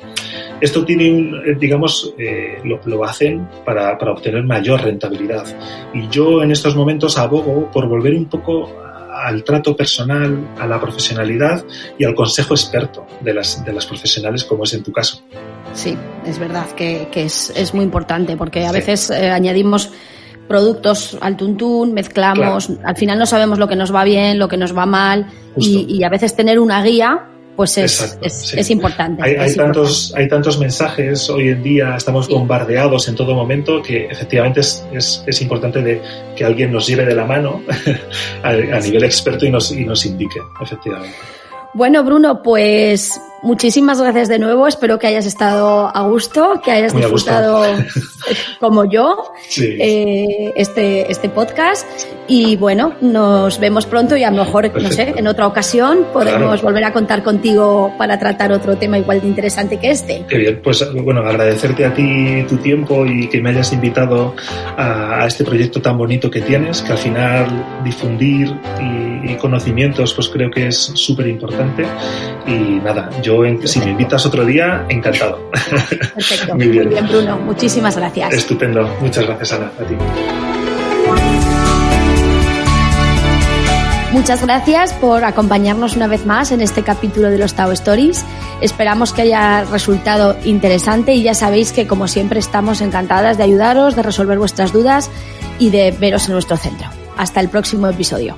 esto 0.60 0.84
tiene 0.84 1.10
un, 1.10 1.34
eh, 1.36 1.56
digamos, 1.58 2.12
eh, 2.18 2.58
lo, 2.62 3.04
hacen 3.06 3.48
para, 3.64 3.96
para 3.96 4.12
obtener 4.12 4.44
mayor 4.44 4.82
rentabilidad. 4.82 5.46
Y 5.94 6.08
yo 6.08 6.42
en 6.42 6.50
estos 6.50 6.76
momentos 6.76 7.16
abogo 7.16 7.70
por 7.70 7.88
volver 7.88 8.12
un 8.16 8.26
poco 8.26 8.70
al 9.10 9.42
trato 9.42 9.74
personal, 9.74 10.50
a 10.58 10.66
la 10.66 10.78
profesionalidad 10.78 11.64
y 11.96 12.04
al 12.04 12.14
consejo 12.14 12.52
experto 12.52 13.06
de 13.22 13.32
las, 13.32 13.64
de 13.64 13.72
las 13.72 13.86
profesionales, 13.86 14.44
como 14.44 14.64
es 14.64 14.74
en 14.74 14.82
tu 14.82 14.92
caso. 14.92 15.22
Sí, 15.72 15.96
es 16.26 16.38
verdad 16.38 16.70
que, 16.72 17.08
es, 17.14 17.72
muy 17.72 17.84
importante 17.84 18.36
porque 18.36 18.66
a 18.66 18.72
veces 18.72 19.10
añadimos 19.10 19.90
productos 20.52 21.16
al 21.22 21.34
tuntún, 21.34 21.94
mezclamos, 21.94 22.68
al 22.84 22.94
final 22.94 23.18
no 23.18 23.24
sabemos 23.24 23.58
lo 23.58 23.66
que 23.68 23.74
nos 23.74 23.94
va 23.94 24.04
bien, 24.04 24.38
lo 24.38 24.48
que 24.48 24.58
nos 24.58 24.76
va 24.76 24.84
mal 24.84 25.26
y, 25.56 26.02
a 26.04 26.10
veces 26.10 26.36
tener 26.36 26.58
una 26.58 26.82
guía 26.82 27.26
pues 27.56 27.78
es, 27.78 28.18
es, 28.20 28.70
importante. 28.70 29.22
Hay, 29.22 29.54
tantos, 29.54 30.12
hay 30.14 30.28
tantos 30.28 30.58
mensajes 30.58 31.30
hoy 31.30 31.48
en 31.48 31.62
día, 31.62 31.96
estamos 31.96 32.28
bombardeados 32.28 33.08
en 33.08 33.14
todo 33.14 33.34
momento 33.34 33.82
que 33.82 34.06
efectivamente 34.06 34.60
es, 34.60 34.84
es, 35.26 35.40
importante 35.40 35.80
de 35.80 36.02
que 36.36 36.44
alguien 36.44 36.70
nos 36.70 36.86
lleve 36.86 37.06
de 37.06 37.14
la 37.14 37.24
mano 37.24 37.62
a, 38.42 38.52
nivel 38.52 39.04
experto 39.04 39.46
y 39.46 39.50
nos, 39.50 39.72
y 39.72 39.86
nos 39.86 40.04
indique, 40.04 40.40
efectivamente. 40.60 41.16
Bueno, 41.72 42.04
Bruno, 42.04 42.42
pues 42.42 43.18
muchísimas 43.42 44.00
gracias 44.00 44.28
de 44.28 44.38
nuevo. 44.38 44.66
Espero 44.66 44.98
que 44.98 45.06
hayas 45.06 45.26
estado 45.26 45.94
a 45.94 46.02
gusto, 46.02 46.60
que 46.64 46.70
hayas 46.70 46.94
disfrutado 46.94 47.64
como 48.60 48.84
yo 48.84 49.32
eh, 49.58 50.52
este, 50.56 51.10
este 51.10 51.28
podcast. 51.28 51.86
Y 52.28 52.56
bueno, 52.56 52.94
nos 53.00 53.58
vemos 53.58 53.84
pronto 53.84 54.16
y 54.16 54.24
a 54.24 54.30
lo 54.30 54.44
mejor, 54.44 54.70
no 54.80 54.90
sé, 54.90 55.14
en 55.16 55.26
otra 55.26 55.46
ocasión 55.46 56.06
podemos 56.12 56.62
volver 56.62 56.84
a 56.84 56.92
contar 56.92 57.22
contigo 57.22 57.92
para 57.98 58.18
tratar 58.18 58.52
otro 58.52 58.76
tema 58.76 58.98
igual 58.98 59.20
de 59.20 59.28
interesante 59.28 59.78
que 59.78 59.90
este. 59.90 60.24
Qué 60.28 60.38
bien, 60.38 60.60
pues 60.62 60.86
bueno, 61.02 61.20
agradecerte 61.20 61.84
a 61.84 61.92
ti 61.92 62.44
tu 62.48 62.56
tiempo 62.58 63.04
y 63.04 63.28
que 63.28 63.40
me 63.40 63.50
hayas 63.50 63.72
invitado 63.72 64.34
a, 64.76 65.26
este 65.26 65.44
proyecto 65.44 65.80
tan 65.82 65.98
bonito 65.98 66.30
que 66.30 66.40
tienes, 66.40 66.82
que 66.82 66.92
al 66.92 66.98
final 66.98 67.82
difundir 67.84 68.52
y, 68.80 69.32
y 69.32 69.36
conocimientos 69.36 70.14
pues 70.14 70.28
creo 70.28 70.50
que 70.50 70.68
es 70.68 70.76
súper 70.76 71.26
importante. 71.26 71.84
Y 72.46 72.80
nada, 72.82 73.10
yo 73.22 73.31
si 73.64 73.80
me 73.80 73.90
invitas 73.90 74.24
otro 74.26 74.44
día, 74.44 74.86
encantado. 74.88 75.50
Perfecto. 76.14 76.54
Muy 76.54 76.68
bien. 76.68 76.90
Bruno. 77.08 77.38
Muchísimas 77.38 77.96
gracias. 77.96 78.32
Estupendo. 78.32 78.88
Muchas 79.00 79.26
gracias, 79.26 79.52
Ana. 79.52 79.72
A 79.78 79.84
ti. 79.84 79.96
Muchas 84.12 84.42
gracias 84.42 84.92
por 84.92 85.24
acompañarnos 85.24 85.96
una 85.96 86.06
vez 86.06 86.26
más 86.26 86.52
en 86.52 86.60
este 86.60 86.82
capítulo 86.82 87.30
de 87.30 87.38
los 87.38 87.54
Tao 87.54 87.72
Stories. 87.72 88.26
Esperamos 88.60 89.14
que 89.14 89.22
haya 89.22 89.64
resultado 89.64 90.36
interesante 90.44 91.14
y 91.14 91.22
ya 91.22 91.34
sabéis 91.34 91.72
que 91.72 91.86
como 91.86 92.06
siempre 92.06 92.38
estamos 92.38 92.82
encantadas 92.82 93.38
de 93.38 93.44
ayudaros, 93.44 93.96
de 93.96 94.02
resolver 94.02 94.38
vuestras 94.38 94.70
dudas 94.70 95.10
y 95.58 95.70
de 95.70 95.92
veros 95.92 96.26
en 96.26 96.34
nuestro 96.34 96.58
centro. 96.58 96.88
Hasta 97.16 97.40
el 97.40 97.48
próximo 97.48 97.88
episodio. 97.88 98.36